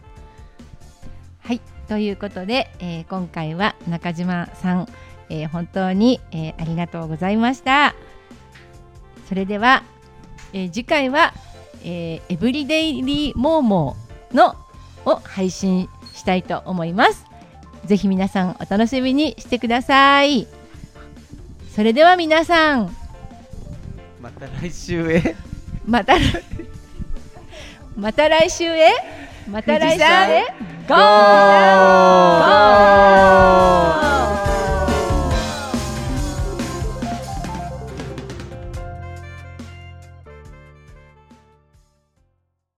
[1.40, 4.88] はい、ということで、えー今回は中島さん、
[5.28, 7.94] えー本当に、えありがとうございました。
[9.28, 9.84] それでは、
[10.52, 11.34] え次回は、
[11.84, 14.56] えエブリデイリーモーモーの
[15.04, 17.24] を配信したいと思います。
[17.84, 20.48] ぜひ皆さんお楽しみにしてください。
[21.76, 22.96] それでは皆さん、
[24.18, 25.36] また来週へ？
[25.84, 26.14] また
[27.94, 28.88] また来週へ？
[29.46, 30.46] また来週へ？
[30.88, 34.55] ゴーゴー